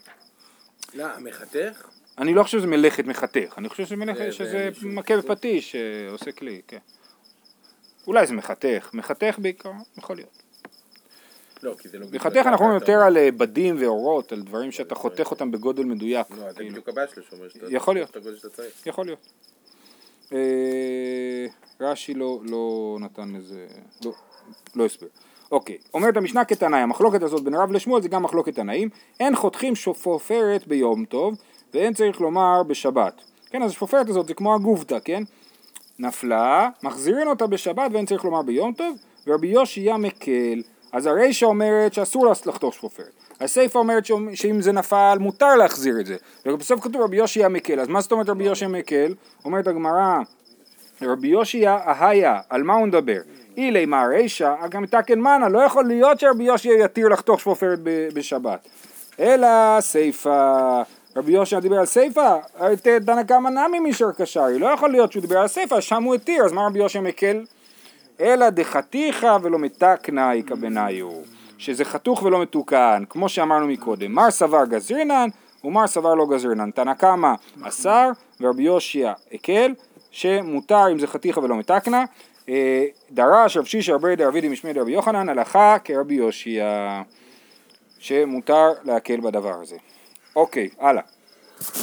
לא, 0.95 1.05
המחתך? 1.05 2.00
אני 2.19 2.35
לא 2.35 2.43
חושב 2.43 2.59
שזה 2.59 2.67
מלאכת 2.67 3.05
מחתך, 3.07 3.55
אני 3.59 3.69
חושב 3.69 3.87
שזה 3.87 3.97
מלאכת, 3.97 4.19
זה- 4.19 4.33
שזה 4.33 4.71
מכה 4.83 5.17
בפטיש 5.17 5.73
שעושה 5.73 6.33
כלי, 6.33 6.61
כן. 6.69 6.79
אולי 8.07 8.27
זה 8.27 8.35
מחתך, 8.35 8.91
מחתך 8.95 9.35
בעיקר, 9.39 9.71
יכול 9.99 10.17
להיות. 10.17 10.43
לא, 11.63 11.75
כי 11.79 11.89
זה 11.89 11.99
לא... 11.99 12.07
מחתך 12.13 12.37
אנחנו 12.47 12.65
הבעיה, 12.65 12.75
יותר 12.75 12.93
על 13.07 13.17
אה, 13.17 13.31
בדים 13.31 13.77
ואורות, 13.81 14.33
על 14.33 14.43
דברים 14.43 14.73
שאתה 14.73 14.95
חותך 14.95 15.31
אותם 15.31 15.51
בגודל 15.51 15.85
מדויק. 15.85 16.27
לא, 16.31 16.37
זה 16.37 16.55
כאילו. 16.57 16.71
בדיוק 16.71 16.89
הבעיה 16.89 17.07
שלו, 17.15 17.23
שאומר 17.31 17.49
שאתה... 17.49 17.67
יכול 17.71 17.95
להיות. 17.95 18.17
יכול 18.87 19.05
להיות. 19.07 19.27
אה, 20.33 21.47
רש"י 21.81 22.15
לא, 22.15 22.41
לא 22.45 22.97
נתן 23.01 23.29
לזה, 23.35 23.67
לא, 24.05 24.13
לא 24.77 24.87
הסבר. 24.87 25.07
אוקיי, 25.53 25.79
אומרת 25.95 26.17
המשנה 26.17 26.45
כתנאי, 26.45 26.79
המחלוקת 26.79 27.23
הזאת 27.23 27.45
בין 27.45 27.55
רב 27.55 27.73
לשמואל 27.73 28.03
זה 28.03 28.09
גם 28.09 28.23
מחלוקת 28.23 28.55
תנאים, 28.55 28.89
אין 29.21 29.37
חותכים 29.37 29.75
שופרת 29.77 30.67
ביום 30.67 31.05
טוב 31.05 31.35
ואין 31.75 31.95
צריך 31.95 32.21
לומר 32.21 32.63
בשבת. 32.63 33.21
כן, 33.51 33.63
אז 33.63 33.71
השפופרת 33.71 34.09
הזאת 34.09 34.27
זה 34.27 34.35
כמו 34.35 34.55
הגובטה, 34.55 35.01
כן? 35.01 35.23
נפלה, 35.99 36.69
מחזירים 36.83 37.29
אותה 37.29 37.47
בשבת 37.47 37.91
ואין 37.93 38.07
צריך 38.07 38.25
לומר 38.25 38.43
ביום 38.43 38.73
טוב, 38.73 38.97
ורבי 39.27 39.47
יושייה 39.47 39.97
מקל. 39.97 40.63
אז 40.93 41.07
הרישא 41.07 41.47
אומרת 41.47 41.95
שאסור 41.95 42.27
לחתוך 42.47 42.75
שפופרת. 42.75 43.11
הסיפא 43.41 43.79
אומרת 43.79 44.05
שאם 44.35 44.61
זה 44.61 44.73
נפל 44.73 45.17
מותר 45.21 45.57
להחזיר 45.57 46.01
את 46.01 46.07
זה. 46.07 46.17
ובסוף 46.47 46.81
כתוב 46.81 47.03
רבי 47.03 47.17
יושייה 47.17 47.49
מקל. 47.49 47.81
אז 47.81 47.89
מה 47.89 48.01
זאת 48.01 48.13
אומרת 48.13 48.29
רבי 48.29 48.45
יושייה 48.45 48.71
מקל? 48.71 49.15
אומרת 49.45 49.67
הגמרא, 49.67 50.19
רבי 51.03 51.29
יושייה 51.29 51.79
אהיה, 51.87 52.41
על 52.49 52.63
מה 52.63 52.75
הוא 52.75 52.87
מדבר? 52.87 53.21
אילי 53.57 53.87
מה 53.87 54.05
רישא, 54.05 54.55
אגם 54.61 54.87
תקן 54.87 55.21
מנה, 55.21 55.49
לא 55.49 55.59
יכול 55.59 55.85
להיות 55.85 56.21
שרבי 56.21 56.45
יושייה 56.45 56.85
יתיר 56.85 57.09
לחתוך 57.09 57.41
שפופרת 57.41 57.79
ב- 57.83 58.09
בשבת. 58.15 58.69
אלא 59.21 59.81
סיפא, 59.81 60.83
רבי 61.17 61.33
יושייה 61.33 61.61
דיבר 61.61 61.79
על 61.79 61.87
סיפא, 61.87 62.37
את 62.73 62.87
תנא 63.07 63.23
קמא 63.23 63.49
נמי 63.49 63.81
מישר 63.81 64.13
קשרי, 64.13 64.59
לא 64.59 64.67
יכול 64.67 64.91
להיות 64.91 65.13
שהוא 65.13 65.21
דיבר 65.21 65.39
על 65.39 65.49
סיפא, 65.49 65.81
שם 65.81 66.03
הוא 66.03 66.15
התיר, 66.15 66.45
אז 66.45 66.53
מה 66.53 66.67
רבי 66.67 66.79
יושייה 66.79 67.03
מקל? 67.05 67.45
אלא 68.21 68.51
דחתיכא 68.51 69.39
ולא 69.43 69.59
מתקנא 69.59 70.33
איכא 70.33 70.55
בניו, 70.55 71.09
שזה 71.59 71.85
חתוך 71.85 72.23
ולא 72.23 72.43
מתוקן, 72.43 73.03
כמו 73.11 73.29
שאמרנו 73.29 73.67
מקודם, 73.67 74.13
מר 74.13 74.31
סבר 74.31 74.65
גזרינן 74.65 75.29
ומר 75.65 75.87
סבר 75.87 76.15
לא 76.15 76.27
גזרינן, 76.27 76.71
תנא 76.71 76.95
קמא 76.95 77.33
אסר 77.63 78.11
ורבי 78.41 78.63
יושיע 78.63 79.13
הקל, 79.33 79.75
שמותר 80.11 80.85
אם 80.93 80.99
זה 80.99 81.07
חתיכא 81.07 81.41
ולא 81.41 81.57
מתקנא, 81.57 82.05
אה, 82.49 82.85
דרש 83.11 83.57
רב 83.57 83.65
שישא 83.65 83.93
רבי 83.93 84.17
דרבידי 84.17 84.49
משמי 84.49 84.73
דרבי 84.73 84.93
יוחנן, 84.93 85.29
הלכה 85.29 85.77
כרבי 85.85 86.15
יושיע, 86.15 87.03
שמותר 87.99 88.73
להקל 88.85 89.21
בדבר 89.21 89.55
הזה. 89.63 89.77
אוקיי, 90.37 90.69
הלאה. 90.81 91.03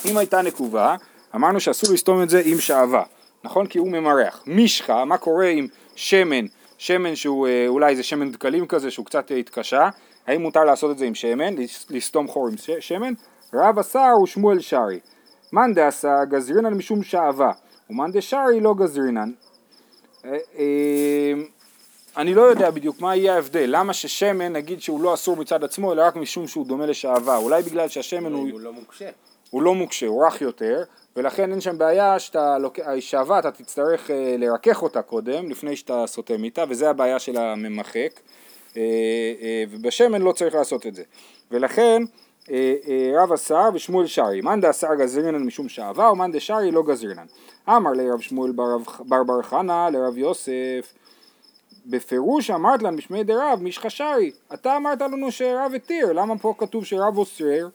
אם 0.06 0.18
הייתה 0.18 0.42
נקובה, 0.42 0.96
אמרנו 1.36 1.60
שאסור 1.60 1.94
לסתום 1.94 2.24
את 2.24 2.30
זה 2.30 2.42
עם 2.46 2.58
שעווה, 2.60 3.04
נכון? 3.44 3.68
כי 3.68 3.80
הוא 3.80 3.92
ממרח. 3.92 4.44
משחה, 4.48 5.06
מה 5.06 5.18
קורה 5.18 5.48
עם 5.48 5.68
שמן, 5.96 6.46
שמן 6.78 7.16
שהוא 7.16 7.48
אה, 7.48 7.66
אולי 7.68 7.96
זה 7.96 8.04
שמן 8.04 8.32
דקלים 8.32 8.66
כזה 8.68 8.92
שהוא 8.92 9.06
קצת 9.06 9.32
אה, 9.32 9.38
התקשה, 9.38 9.90
האם 10.28 10.42
מותר 10.42 10.64
לעשות 10.64 10.92
את 10.92 10.98
זה 10.98 11.06
עם 11.06 11.16
שמן, 11.16 11.54
לס- 11.58 11.86
לסתום 11.90 12.28
חור 12.28 12.48
עם 12.48 12.58
ש- 12.58 12.70
שמן? 12.80 13.14
רב 13.54 13.80
אסר 13.80 14.10
הוא 14.20 14.28
שמואל 14.28 14.60
שרי. 14.60 15.00
מאן 15.54 15.74
דאסר 15.74 16.24
גזרינן 16.30 16.74
משום 16.74 17.04
שעווה, 17.04 17.52
ומאן 17.90 18.12
דשרי 18.12 18.60
לא 18.62 18.74
גזרינן. 18.74 19.32
אני 22.18 22.34
לא 22.34 22.42
יודע 22.42 22.72
בדיוק 22.72 23.02
מה 23.02 23.16
יהיה 23.16 23.36
ההבדל, 23.36 23.66
למה 23.68 23.94
ששמן 23.94 24.54
נגיד 24.54 24.82
שהוא 24.82 25.02
לא 25.02 25.14
אסור 25.14 25.38
מצד 25.38 25.64
עצמו 25.64 25.94
אלא 25.94 26.02
רק 26.02 26.16
משום 26.16 26.48
שהוא 26.48 26.68
דומה 26.68 26.86
לשעווה, 26.86 27.38
אולי 27.38 27.64
בגלל 27.64 27.88
שהשמן 27.88 28.34
הוא... 28.34 28.48
אם 28.48 28.52
הוא 28.52 28.62
לא 28.62 28.74
מוקשה. 28.74 29.10
הוא 29.50 29.62
לא 29.62 29.76
מוקשה, 29.76 30.08
הוא 30.08 30.26
רך 30.26 30.42
יותר, 30.42 30.84
ולכן 31.16 31.52
אין 31.52 31.62
שם 31.62 31.78
בעיה 31.78 32.20
שאתה 32.20 32.58
לוקח, 32.58 32.84
השעווה 32.88 33.40
אתה 33.40 33.52
תצטרך 33.52 34.12
אה, 34.12 34.36
לרכך 34.38 34.84
אותה 34.84 35.02
קודם, 35.02 35.50
לפני 35.50 35.76
שאתה 35.76 36.08
סותם 36.08 36.44
איתה, 36.44 36.64
וזה 36.70 36.90
הבעיה 36.90 37.20
של 37.20 37.38
הממחק, 37.38 38.20
אה, 38.78 38.82
אה, 39.42 39.64
ובשמן 39.70 40.22
לא 40.22 40.32
צריך 40.32 40.56
לעשות 40.56 40.88
את 40.88 40.96
זה. 40.96 41.04
ולכן 41.52 42.04
רב 43.16 43.32
אסר 43.34 43.70
ושמואל 43.74 44.08
שרי, 44.08 44.42
מאן 44.42 44.62
דאסר 44.62 44.96
גזרינן 44.96 45.44
משום 45.44 45.70
שעווה, 45.70 46.12
ומאן 46.12 46.32
דשרי 46.32 46.72
לא 46.72 46.84
גזרינן. 46.84 47.26
אמר 47.70 47.92
לרב 47.92 48.20
שמואל 48.20 48.52
בר 48.52 49.24
בר 49.24 49.42
חנה 49.42 49.90
לרב 49.90 50.18
יוסף, 50.18 50.94
בפירוש 51.90 52.50
אמרת 52.50 52.84
לנו 52.84 52.98
בשמי 52.98 53.24
דרב 53.24 53.60
מישחא 53.62 53.90
שרי, 53.90 54.32
אתה 54.54 54.78
אמרת 54.78 55.02
לנו 55.02 55.32
שרב 55.32 55.72
התיר, 55.76 56.14
למה 56.14 56.38
פה 56.38 56.54
כתוב 56.58 56.86
שרב 56.86 57.18
אוסר? 57.18 57.68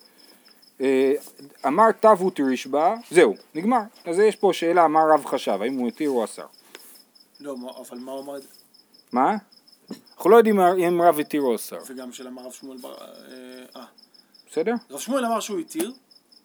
אה, 0.81 1.13
אמר 1.67 1.93
תבו 2.01 2.31
תרישבה, 2.31 2.95
זהו, 3.11 3.35
נגמר. 3.55 3.81
אז 4.05 4.19
יש 4.19 4.37
פה 4.37 4.51
שאלה 4.53 4.89
מה 4.89 5.01
רב 5.15 5.25
חשב, 5.27 5.59
האם 5.63 5.75
הוא 5.75 5.89
התיר 5.89 6.11
או 6.11 6.25
אסר. 6.25 6.47
לא, 7.41 7.55
אבל 7.79 7.99
מה 7.99 8.13
הוא 8.13 8.21
אמר? 8.25 8.39
מה? 9.13 9.37
אנחנו 10.17 10.31
לא 10.31 10.37
יודעים 10.37 10.61
אם 10.61 11.03
רב 11.03 11.19
התיר 11.21 11.43
או 11.43 11.55
אסר, 11.55 11.79
וגם 11.89 12.13
של 12.13 12.27
אמר 12.27 12.43
רב 12.43 12.53
שמואל 12.53 12.79
בר... 12.79 12.95
אה, 13.01 13.07
אה. 13.77 13.85
בסדר? 14.51 14.75
רב 14.91 14.99
שמואל 15.01 15.25
אמר 15.25 15.41
שהוא 15.41 15.59
התיר, 15.59 15.93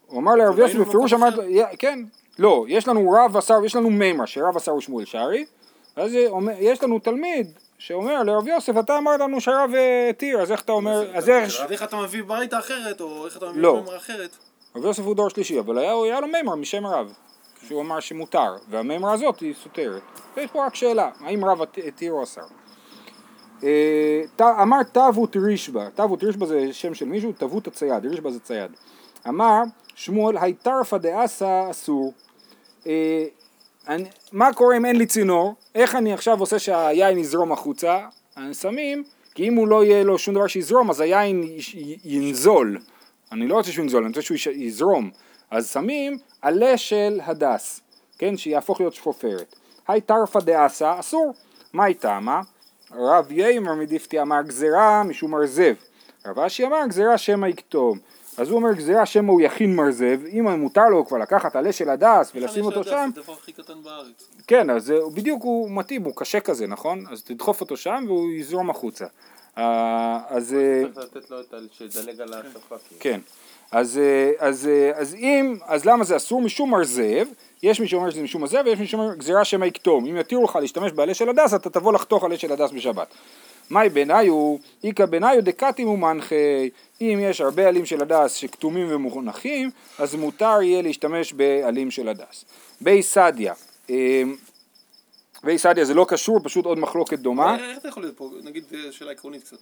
הוא 0.07 0.19
אמר 0.19 0.35
לרב 0.35 0.59
יוסף 0.59 0.73
וראינו 0.73 0.85
בפירוש 0.85 1.13
מקום 1.13 1.23
אמר, 1.27 1.43
יא- 1.49 1.75
כן, 1.79 1.99
לא, 2.39 2.65
יש 2.67 2.87
לנו 2.87 3.11
רב 3.11 3.37
אסר, 3.37 3.65
יש 3.65 3.75
לנו 3.75 3.89
מימר 3.89 4.25
שרב 4.25 4.55
אסר 4.57 4.71
הוא 4.71 4.81
שמואל 4.81 5.05
שרי, 5.05 5.45
אומר- 6.27 6.53
יש 6.59 6.83
לנו 6.83 6.99
תלמיד 6.99 7.47
שאומר 7.77 8.23
לרב 8.23 8.47
יוסף 8.47 8.73
אתה 8.79 8.97
אמרת 8.97 9.19
לנו 9.19 9.41
אה, 9.75 10.09
התיר, 10.09 10.41
אז 10.41 10.51
איך 10.51 10.61
אתה 10.61 10.71
אומר, 10.71 11.15
אז 11.17 11.29
איך, 11.29 11.59
אז 11.61 11.71
איך 11.71 11.83
אתה 11.83 11.97
מביא 11.97 12.23
ברייתא 12.23 12.59
אחרת, 12.59 13.01
או 13.01 13.25
איך 13.25 13.37
אתה 13.37 13.49
מביא 13.49 13.61
לא. 13.61 13.81
ממרה 13.81 13.97
אחרת? 13.97 14.29
רב 14.75 14.83
יוסף 14.85 15.03
הוא 15.03 15.15
דור 15.15 15.29
שלישי, 15.29 15.59
אבל 15.59 15.77
היה, 15.77 15.91
לו 16.19 16.27
מימר 16.27 16.55
משם 16.55 16.85
רב, 16.87 17.13
שהוא 17.67 17.81
אמר 17.81 17.99
שמותר, 17.99 18.55
והמימרה 18.69 19.13
הזאת 19.13 19.39
היא 19.39 19.53
סותרת. 19.63 20.01
ויש 20.37 20.51
פה 20.51 20.65
רק 20.65 20.75
שאלה, 20.75 21.09
האם 21.19 21.45
רב 21.45 21.61
הת- 21.61 21.77
התיר 21.87 22.11
או 22.11 22.23
אסר. 22.23 22.41
אה, 23.63 24.21
אמר 24.61 24.83
תבו 24.83 25.27
תרישבה, 25.27 25.87
תבו 25.95 26.15
תרישבה 26.15 26.45
זה 26.45 26.73
שם 26.73 26.93
של 26.93 27.05
מישהו, 27.05 27.31
תבות 27.37 27.67
הצייד, 27.67 28.05
רישבה 28.05 28.31
זה 28.31 28.39
צייד. 28.39 28.71
אמר 29.27 29.61
שמואל 29.95 30.37
הייתרפא 30.37 30.97
דאסא 30.97 31.71
אסור. 31.71 32.13
אני, 33.87 34.03
מה 34.31 34.53
קורה 34.53 34.77
אם 34.77 34.85
אין 34.85 34.95
לי 34.95 35.05
צינור? 35.05 35.55
איך 35.75 35.95
אני 35.95 36.13
עכשיו 36.13 36.39
עושה 36.39 36.59
שהיין 36.59 37.17
יזרום 37.17 37.51
החוצה? 37.51 37.99
אני 38.37 38.53
שמים, 38.53 39.03
כי 39.35 39.47
אם 39.47 39.53
הוא 39.55 39.67
לא 39.67 39.83
יהיה 39.83 40.03
לו 40.03 40.17
שום 40.19 40.35
דבר 40.35 40.47
שיזרום 40.47 40.89
אז 40.89 40.99
היין 41.01 41.43
יש- 41.43 41.75
י- 41.75 41.97
ינזול. 42.05 42.77
אני 43.31 43.47
לא 43.47 43.55
רוצה 43.55 43.71
שהוא 43.71 43.83
ינזול, 43.83 43.99
אני 44.03 44.09
רוצה 44.09 44.21
שהוא 44.21 44.35
יש- 44.35 44.47
יזרום. 44.47 45.09
אז 45.51 45.71
שמים 45.73 46.17
עלה 46.41 46.77
של 46.77 47.19
הדס, 47.23 47.81
כן, 48.17 48.37
שיהפוך 48.37 48.79
להיות 48.79 48.93
שפופרת. 48.93 49.55
היי 49.87 50.01
טרפא 50.01 50.39
דאסא 50.39 50.99
אסור. 50.99 51.33
מה 51.73 51.83
הייתה 51.83 52.19
מה? 52.19 52.41
רב 52.91 53.31
יימר 53.31 53.73
מדיפתי 53.75 54.21
אמר 54.21 54.41
גזירה 54.41 55.03
משום 55.03 55.31
מרזב. 55.31 55.73
רב 56.25 56.39
אשי 56.39 56.65
אמר 56.65 56.87
גזירה 56.87 57.17
שמא 57.17 57.47
יקטום. 57.47 57.99
אז 58.37 58.49
הוא 58.49 58.57
אומר 58.57 58.73
גזירה 58.73 59.05
שמא 59.05 59.31
הוא 59.31 59.41
יכין 59.41 59.75
מרזב, 59.75 60.19
אם 60.25 60.47
מותר 60.47 60.89
לו 60.89 61.05
כבר 61.05 61.17
לקחת 61.17 61.55
עלה 61.55 61.71
של 61.71 61.89
הדס 61.89 62.31
ולשים 62.35 62.65
אותו 62.65 62.83
שם, 62.83 63.09
זה 63.15 63.21
הדבר 63.21 63.33
הכי 63.33 63.51
קטן 63.51 63.83
בארץ. 63.83 64.29
כן, 64.47 64.69
אז 64.69 64.89
הוא 64.89 65.11
בדיוק 65.11 65.43
הוא 65.43 65.71
מתאים, 65.71 66.03
הוא 66.03 66.13
קשה 66.15 66.39
כזה, 66.39 66.67
נכון? 66.67 67.03
אז 67.11 67.23
תדחוף 67.23 67.61
אותו 67.61 67.77
שם 67.77 68.03
והוא 68.07 68.31
יזרום 68.31 68.69
החוצה. 68.69 69.05
אה, 69.57 70.19
אז 70.29 70.53
אה, 70.53 70.81
צריך 70.93 70.97
לתת 70.97 71.31
לו 71.31 71.41
את 71.41 71.53
ה... 71.53 71.57
שידלג 71.71 72.21
על 72.21 72.33
השפה. 72.33 72.75
כאילו. 72.87 72.99
כן, 72.99 73.19
אז, 73.71 73.97
אה, 73.97 74.31
אז, 74.39 74.67
אה, 74.67 74.91
אז 74.95 75.15
אם, 75.15 75.57
אז 75.65 75.85
למה 75.85 76.03
זה 76.03 76.15
אסור? 76.15 76.41
משום 76.41 76.71
מרזב, 76.71 77.25
יש 77.63 77.79
מי 77.79 77.87
שאומר 77.87 78.09
שזה 78.09 78.21
משום 78.21 78.41
מרזב 78.41 78.63
ויש 78.65 78.79
מי 78.79 78.87
שאומר 78.87 79.15
גזירה 79.15 79.45
שמא 79.45 79.65
יקטום. 79.65 80.05
אם 80.05 80.17
יתירו 80.17 80.43
לך 80.43 80.55
להשתמש 80.55 80.91
בעלה 80.91 81.13
של 81.13 81.29
הדס, 81.29 81.53
אתה 81.53 81.69
תבוא 81.69 81.93
לחתוך 81.93 82.23
עלה 82.23 82.37
של 82.37 82.51
הדס 82.51 82.71
בשבת. 82.71 83.07
מאי 83.69 83.89
ביניו, 83.89 84.55
איכא 84.83 85.05
ביניו 85.05 85.35
דקתים 85.41 85.87
ומנחי, 85.87 86.69
אם 87.01 87.19
יש 87.21 87.41
הרבה 87.41 87.67
עלים 87.67 87.85
של 87.85 88.01
הדס 88.01 88.33
שכתומים 88.33 88.87
ומונחים, 88.95 89.69
אז 89.99 90.15
מותר 90.15 90.61
יהיה 90.61 90.81
להשתמש 90.81 91.33
בעלים 91.33 91.91
של 91.91 92.07
הדס. 92.09 92.45
בי 92.81 93.03
סדיא, 93.03 93.51
אה, 93.89 94.21
בי 95.43 95.57
סדיא 95.57 95.83
זה 95.83 95.93
לא 95.93 96.05
קשור, 96.09 96.39
פשוט 96.43 96.65
עוד 96.65 96.79
מחלוקת 96.79 97.19
דומה. 97.19 97.55
איך 97.69 97.77
אתה 97.77 97.87
יכול 97.87 98.03
להיות 98.03 98.17
פה, 98.17 98.29
נגיד 98.43 98.63
אה, 98.73 98.91
שאלה 98.91 99.11
עקרונית 99.11 99.43
קצת. 99.43 99.57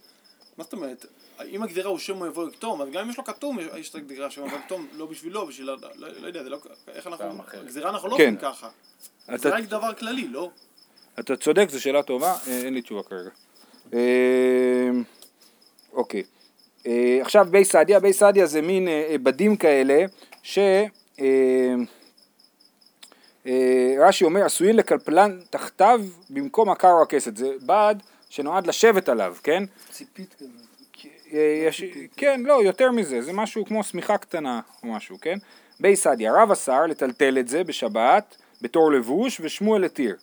מה 0.57 0.63
זאת 0.63 0.73
אומרת, 0.73 1.05
אם 1.51 1.63
הגזירה 1.63 1.89
הוא 1.89 1.99
שם 1.99 2.17
הוא 2.17 2.27
יבוא 2.27 2.47
לכתום, 2.47 2.81
אז 2.81 2.89
גם 2.91 3.03
אם 3.03 3.09
יש 3.09 3.17
לו 3.17 3.23
כתום, 3.23 3.57
יש- 3.75 3.89
את 3.89 3.95
הגזירה 3.95 4.31
שם 4.31 4.45
יבוא 4.45 4.57
לכתום, 4.57 4.87
לא 4.97 5.05
בשבילו, 5.05 5.45
בשביל, 5.47 5.67
לא 5.67 5.77
לא 6.19 6.27
יודע, 6.27 6.43
זה 6.43 6.49
לא, 6.49 6.57
איך 6.93 7.07
אנחנו. 7.07 7.25
הגזירה 7.53 7.89
אנחנו 7.89 8.09
לא 8.09 8.17
כן. 8.17 8.23
עושים 8.23 8.37
ככה. 8.37 8.69
זה 9.35 9.49
רק 9.49 9.63
דבר 9.63 9.93
כללי, 9.93 10.27
לא? 10.27 10.49
אתה 11.19 11.35
צודק, 11.35 11.67
זו 11.69 11.81
שאלה 11.81 12.03
טובה, 12.03 12.35
אה, 12.47 12.57
אין 12.57 12.73
לי 12.73 12.81
תשובה 12.81 13.03
כרגע. 13.03 13.29
אה, 13.95 14.89
אוקיי. 15.93 16.23
אה, 16.87 17.17
עכשיו 17.21 17.47
בי 17.49 17.65
סעדיה, 17.65 17.99
בי 17.99 18.13
סעדיה 18.13 18.45
זה 18.45 18.61
מין 18.61 18.87
אה, 18.87 19.07
אה, 19.09 19.17
בדים 19.17 19.55
כאלה, 19.55 20.05
ש... 20.43 20.59
רש"י 23.99 24.23
אומר 24.23 24.45
עשויים 24.45 24.75
לקלפלן 24.75 25.39
תחתיו 25.49 26.01
במקום 26.29 26.69
הקר 26.69 26.91
או 26.91 27.01
הכסת, 27.01 27.37
זה 27.37 27.51
בד 27.65 27.95
שנועד 28.29 28.67
לשבת 28.67 29.09
עליו, 29.09 29.35
כן? 29.43 29.63
ציפית. 29.91 30.35
אה, 31.33 31.63
יש, 31.67 31.83
כן, 32.17 32.41
לא, 32.45 32.63
יותר 32.63 32.91
מזה, 32.91 33.21
זה 33.21 33.33
משהו 33.33 33.65
כמו 33.65 33.83
שמיכה 33.83 34.17
קטנה 34.17 34.59
או 34.83 34.87
משהו, 34.87 35.17
כן? 35.21 35.37
בי 35.79 35.95
סדיה, 35.95 36.33
רב 36.33 36.51
אסר 36.51 36.85
לטלטל 36.85 37.37
את 37.39 37.47
זה 37.47 37.63
בשבת 37.63 38.35
בתור 38.61 38.91
לבוש 38.91 39.41
ושמואל 39.43 39.83
התיר. 39.83 40.15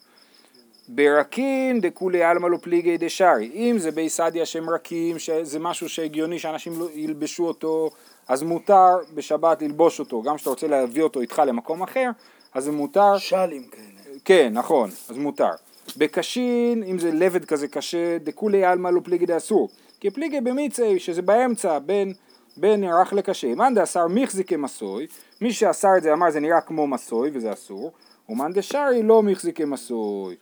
ברקין 0.95 1.81
דכולי 1.81 2.23
עלמא 2.23 2.47
לא 2.47 2.59
פליגי 2.63 2.97
דשארי, 2.99 3.51
אם 3.55 3.77
זה 3.79 3.91
בי 3.91 4.09
סדיה 4.09 4.47
שהם 4.47 4.71
רכים, 4.71 5.19
שזה 5.19 5.59
משהו 5.59 5.89
שהגיוני 5.89 6.39
שאנשים 6.39 6.81
לא 6.81 6.89
ילבשו 6.95 7.45
אותו, 7.47 7.91
אז 8.29 8.43
מותר 8.43 8.97
בשבת 9.15 9.63
ללבוש 9.63 10.01
אותו, 10.01 10.23
גם 10.23 10.37
כשאתה 10.37 10.51
רוצה 10.51 10.67
להביא 10.67 11.03
אותו 11.03 11.21
איתך 11.21 11.43
למקום 11.47 11.83
אחר, 11.83 12.11
אז 12.55 12.65
זה 12.65 12.73
מותר, 12.73 13.19
שלים 13.19 13.65
כאלה. 13.65 14.19
כן, 14.25 14.51
נכון, 14.53 14.91
אז 15.09 15.17
מותר. 15.17 15.51
בקשין, 15.97 16.83
אם 16.83 16.99
זה 16.99 17.11
לבד 17.13 17.45
כזה 17.45 17.69
קשה, 17.69 18.19
דכולי 18.19 18.65
עלמא 18.65 18.89
לא 18.89 19.01
פליגי 19.05 19.27
דאסור. 19.27 19.69
כי 20.01 20.11
פליגי 20.11 20.41
במיצי, 20.41 20.99
שזה 20.99 21.23
באמצע, 21.23 21.79
בין, 21.79 22.13
בין 22.57 22.81
נערך 22.81 23.13
לקשה. 23.13 23.55
מאן 23.55 23.75
דאסר 23.75 24.07
מחזיקי 24.09 24.57
מסוי, 24.57 25.07
מי 25.41 25.53
שאסר 25.53 25.89
את 25.97 26.03
זה 26.03 26.13
אמר 26.13 26.31
זה 26.31 26.41
נראה 26.41 26.61
כמו 26.61 26.87
מסוי 26.87 27.31
וזה 27.35 27.53
אסור, 27.53 27.93
ומאן 28.29 28.53
דשארי 28.53 29.03
לא 29.03 29.23
מחזיקי 29.23 29.65
מסוי. 29.65 30.37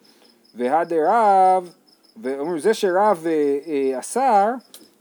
והדרב, 0.54 1.70
ואומרים 2.22 2.58
זה 2.58 2.74
שרב 2.74 3.26
אה, 3.26 3.58
אה, 3.66 4.00
אסר, 4.00 4.46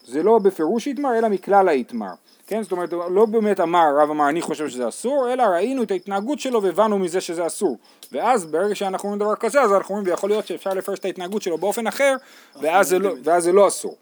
זה 0.06 0.24
לא 0.24 0.40
בפירוש 0.40 0.88
יתמר, 0.88 1.18
אלא 1.18 1.30
מכלל 1.30 1.70
היתמר. 1.70 2.12
כן, 2.48 2.64
זאת 2.64 2.72
אומרת, 2.72 2.94
לא 2.94 3.26
באמת 3.26 3.60
אמר, 3.60 3.86
רב 3.98 4.10
אמר 4.10 4.30
אני 4.30 4.42
חושב 4.42 4.70
שזה 4.70 4.88
אסור, 4.88 5.34
אלא 5.34 5.44
ראינו 5.44 5.84
את 5.84 5.92
ההתנהגות 5.92 6.40
שלו 6.40 6.64
והבנו 6.64 7.00
מזה 7.00 7.22
שזה 7.22 7.48
אסור. 7.48 7.78
ואז 8.12 8.46
ברגע 8.46 8.76
שאנחנו 8.76 9.10
אומרים 9.10 9.20
דבר 9.20 9.36
כזה, 9.36 9.62
אז 9.62 9.74
אנחנו 9.74 9.96
אומרים, 9.96 10.12
ויכול 10.12 10.30
להיות 10.30 10.48
שאפשר 10.48 10.70
לפרש 10.70 11.00
את 11.00 11.06
ההתנהגות 11.06 11.42
שלו 11.42 11.58
באופן 11.58 11.88
אחר, 11.88 12.16
ואז 12.62 12.90
זה 12.90 13.00
לא, 13.00 13.14
ואז 13.24 13.44
זה 13.44 13.52
לא 13.52 13.68
אסור. 13.68 13.96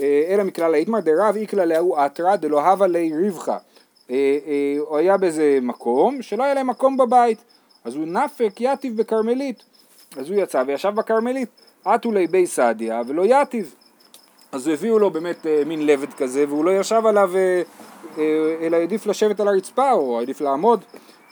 אה, 0.00 0.24
אלא 0.28 0.44
מכלל 0.44 0.74
היתמר, 0.74 1.00
דרב 1.00 1.36
איקלה 1.36 1.64
להוא 1.64 2.06
אתרא 2.06 2.36
דלא 2.36 2.60
הווה 2.60 2.86
לי 2.86 3.12
רבחה. 3.26 3.56
הוא 4.78 4.96
היה 4.96 5.16
באיזה 5.16 5.58
מקום 5.62 6.22
שלא 6.22 6.44
היה 6.44 6.54
להם 6.54 6.66
מקום 6.66 6.96
בבית, 6.96 7.38
אז 7.84 7.94
הוא 7.94 8.06
נפק 8.06 8.52
יתיב 8.60 8.96
בכרמלית. 8.96 9.69
אז 10.16 10.30
הוא 10.30 10.42
יצא 10.42 10.62
וישב 10.66 10.88
בכרמלית, 10.94 11.48
עטו 11.84 12.12
לי 12.12 12.26
בי 12.26 12.46
סעדיה 12.46 13.02
ולא 13.06 13.22
יתיב. 13.26 13.74
אז 14.52 14.68
הביאו 14.68 14.98
לו 14.98 15.10
באמת 15.10 15.46
אה, 15.46 15.62
מין 15.66 15.86
לבד 15.86 16.12
כזה, 16.12 16.44
והוא 16.48 16.64
לא 16.64 16.70
ישב 16.80 17.06
עליו, 17.06 17.36
אה, 17.36 17.62
אה, 18.18 18.56
אלא 18.60 18.76
העדיף 18.76 19.06
לשבת 19.06 19.40
על 19.40 19.48
הרצפה, 19.48 19.92
או 19.92 20.18
העדיף 20.18 20.40
לעמוד. 20.40 20.80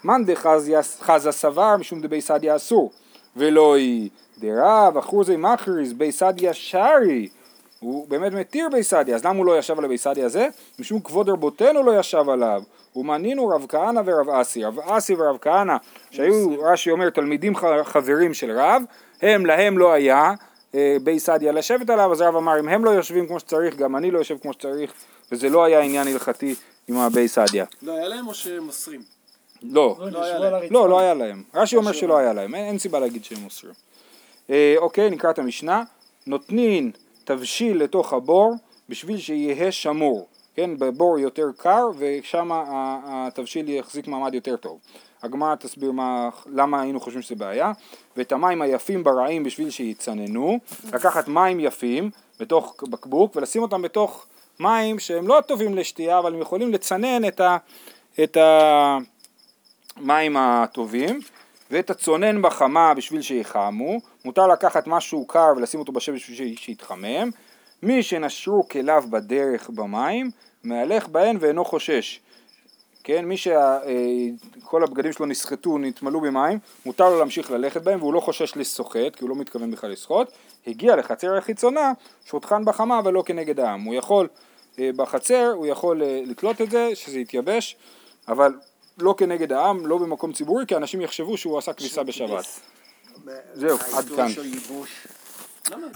מאן 0.05 0.25
דחזה 0.25 0.83
סבר 1.31 1.77
משום 1.77 2.01
דבי 2.01 2.21
סעדיה 2.21 2.57
אסור, 2.57 2.93
ולא 3.37 3.77
היא 3.77 4.11
דרב 4.39 4.97
אחוזי 4.99 5.37
מכריז 5.37 5.93
בי 5.93 6.13
סעדיה 6.13 6.55
שרי, 6.55 7.29
הוא 7.81 8.09
באמת 8.09 8.33
מתיר 8.33 8.69
בי 8.73 8.83
סעדיה, 8.83 9.15
אז 9.17 9.25
למה 9.25 9.39
הוא 9.39 9.47
לא 9.47 9.59
ישב 9.59 9.79
על 9.79 9.85
הבי 9.85 9.99
סעדיה 9.99 10.27
הזה? 10.27 10.49
משום 10.79 11.01
כבוד 11.01 11.29
רבותינו 11.29 11.83
לא 11.83 11.99
ישב 11.99 12.29
עליו, 12.29 12.63
ומנינו 12.97 13.49
רב 13.49 13.67
כהנא 13.69 14.01
ורב 14.07 14.29
אסי, 14.29 14.65
רב 14.65 14.79
אסי 14.81 15.15
ורב 15.15 15.39
כהנא, 15.41 15.77
שהיו, 16.11 16.63
רש"י 16.63 16.91
אומר, 16.91 17.11
תלמידים 17.11 17.53
חברים 17.85 18.35
של 18.35 18.59
רב, 18.59 18.83
הם 19.23 19.47
להם 19.47 19.79
לא 19.79 19.93
היה 19.93 20.33
אה, 20.75 20.97
בי 21.03 21.19
סעדיה 21.19 21.53
לשבת 21.53 21.91
עליו, 21.91 22.13
אז 22.13 22.21
רב 22.21 22.37
אמר 22.37 22.61
אם 22.61 22.69
הם 22.69 22.85
לא 22.85 22.91
יושבים 22.91 23.27
כמו 23.27 23.41
שצריך, 23.41 23.77
גם 23.77 23.97
אני 23.97 24.11
לא 24.11 24.19
יושב 24.19 24.39
כמו 24.39 24.53
שצריך, 24.53 24.93
וזה 25.33 25.49
לא 25.49 25.65
היה 25.65 25.81
עניין 25.81 26.09
הלכתי 26.09 26.55
עם 26.89 26.97
הבי 26.97 27.29
סעדיה. 27.29 27.65
לא 27.83 27.93
היה 27.93 28.09
להם 28.09 28.27
או 28.27 28.35
שמוסרים? 28.35 29.03
לא, 29.63 29.97
לא, 29.99 30.11
לא 30.11 30.25
היה 30.25 30.39
להם. 30.39 30.55
הרצפה. 30.55 30.75
לא, 30.75 30.89
לא 30.89 31.01
היה 31.01 31.15
להם. 31.15 31.43
רש"י 31.55 31.77
אומר 31.77 31.93
שלא 31.93 32.19
היה 32.19 32.33
להם, 32.33 32.55
אין, 32.55 32.65
אין 32.65 32.79
סיבה 32.79 33.01
להגיד 33.01 33.25
שהם 33.25 33.41
מוסרים. 33.41 33.75
אה, 34.51 34.75
אוקיי, 34.79 35.11
נקרא 35.11 35.31
את 35.31 35.39
המשנה. 35.39 35.83
נותנין 36.27 36.91
תבשיל 37.29 37.83
לתוך 37.83 38.13
הבור 38.13 38.55
בשביל 38.89 39.19
שיהיה 39.19 39.73
שמור. 39.73 40.27
כן, 40.55 40.71
בבור 40.79 41.19
יותר 41.19 41.47
קר 41.57 41.87
ושם 41.99 42.51
התבשיל 43.07 43.69
יחזיק 43.69 44.09
מעמד 44.09 44.35
יותר 44.35 44.57
טוב. 44.57 44.79
הגמרא 45.23 45.55
תסביר 45.55 45.93
מה, 45.93 46.29
למה 46.47 46.81
היינו 46.81 47.01
חושבים 47.01 47.23
שזה 47.23 47.35
בעיה. 47.35 47.73
ואת 48.17 48.33
המים 48.33 48.63
היפים 48.63 49.05
ברעים 49.05 49.45
בשביל 49.45 49.71
שיצננו. 49.71 50.59
לקחת 50.93 51.29
מים 51.29 51.61
יפים 51.61 52.11
בתוך 52.41 52.77
בקבוק 52.91 53.37
ולשים 53.37 53.63
אותם 53.63 53.83
בתוך 53.83 54.27
מים 54.61 54.99
שהם 54.99 55.29
לא 55.29 55.41
טובים 55.47 55.75
לשתייה 55.75 56.19
אבל 56.19 56.35
הם 56.35 56.41
יכולים 56.41 56.73
לצנן 56.73 57.29
את 57.29 57.41
ה... 57.41 57.57
את 58.23 58.37
ה 58.37 58.99
מים 59.97 60.37
הטובים 60.37 61.21
ואת 61.71 61.91
הצונן 61.91 62.43
בחמה 62.43 62.95
בשביל 62.95 63.23
שיחמו, 63.23 64.01
מותר 64.25 64.47
לקחת 64.47 64.87
משהו 64.87 65.27
קר 65.27 65.53
ולשים 65.57 65.81
אותו 65.81 65.93
בשמש 65.93 66.31
בשביל 66.31 66.57
שיתחמם, 66.57 67.31
מי 67.83 68.03
שנשרו 68.03 68.69
כליו 68.69 69.05
בדרך 69.11 69.71
במים, 69.71 70.31
מהלך 70.65 71.09
בהן 71.09 71.37
ואינו 71.41 71.65
חושש. 71.65 72.21
כן, 73.05 73.25
מי 73.25 73.37
שכל 73.37 74.83
הבגדים 74.85 75.13
שלו 75.13 75.27
נסחטו, 75.27 75.79
נתמלאו 75.79 76.21
במים, 76.21 76.59
מותר 76.87 77.11
לו 77.11 77.19
להמשיך 77.19 77.51
ללכת 77.51 77.83
בהם 77.83 77.99
והוא 77.99 78.15
לא 78.15 78.21
חושש 78.21 78.57
לשוחט, 78.57 79.17
כי 79.17 79.25
הוא 79.25 79.31
לא 79.31 79.37
מתכוון 79.37 79.71
בכלל 79.71 79.91
לשחות, 79.91 80.33
הגיע 80.67 80.97
לחצר 80.97 81.37
החיצונה, 81.37 81.93
שותחן 82.25 82.65
בחמה 82.65 83.01
ולא 83.05 83.23
כנגד 83.27 83.61
העם. 83.61 83.83
הוא 83.83 83.95
יכול 83.95 84.29
אה, 84.79 84.91
בחצר, 84.97 85.53
הוא 85.57 85.67
יכול 85.67 86.03
אה, 86.03 86.21
לתלות 86.27 86.61
את 86.61 86.71
זה, 86.71 86.91
שזה 86.95 87.19
יתייבש, 87.19 87.77
אבל 88.29 88.53
לא 88.99 89.15
כנגד 89.19 89.53
העם, 89.53 89.87
לא 89.87 89.99
במקום 89.99 90.33
ציבורי, 90.33 90.67
כי 90.67 90.77
אנשים 90.77 91.01
יחשבו 91.01 91.37
שהוא 91.37 91.59
עשה 91.59 91.73
כביסה 91.73 92.03
בשבת. 92.03 92.45
זהו, 93.55 93.79
עד 93.93 94.05
כאן. 94.17 94.27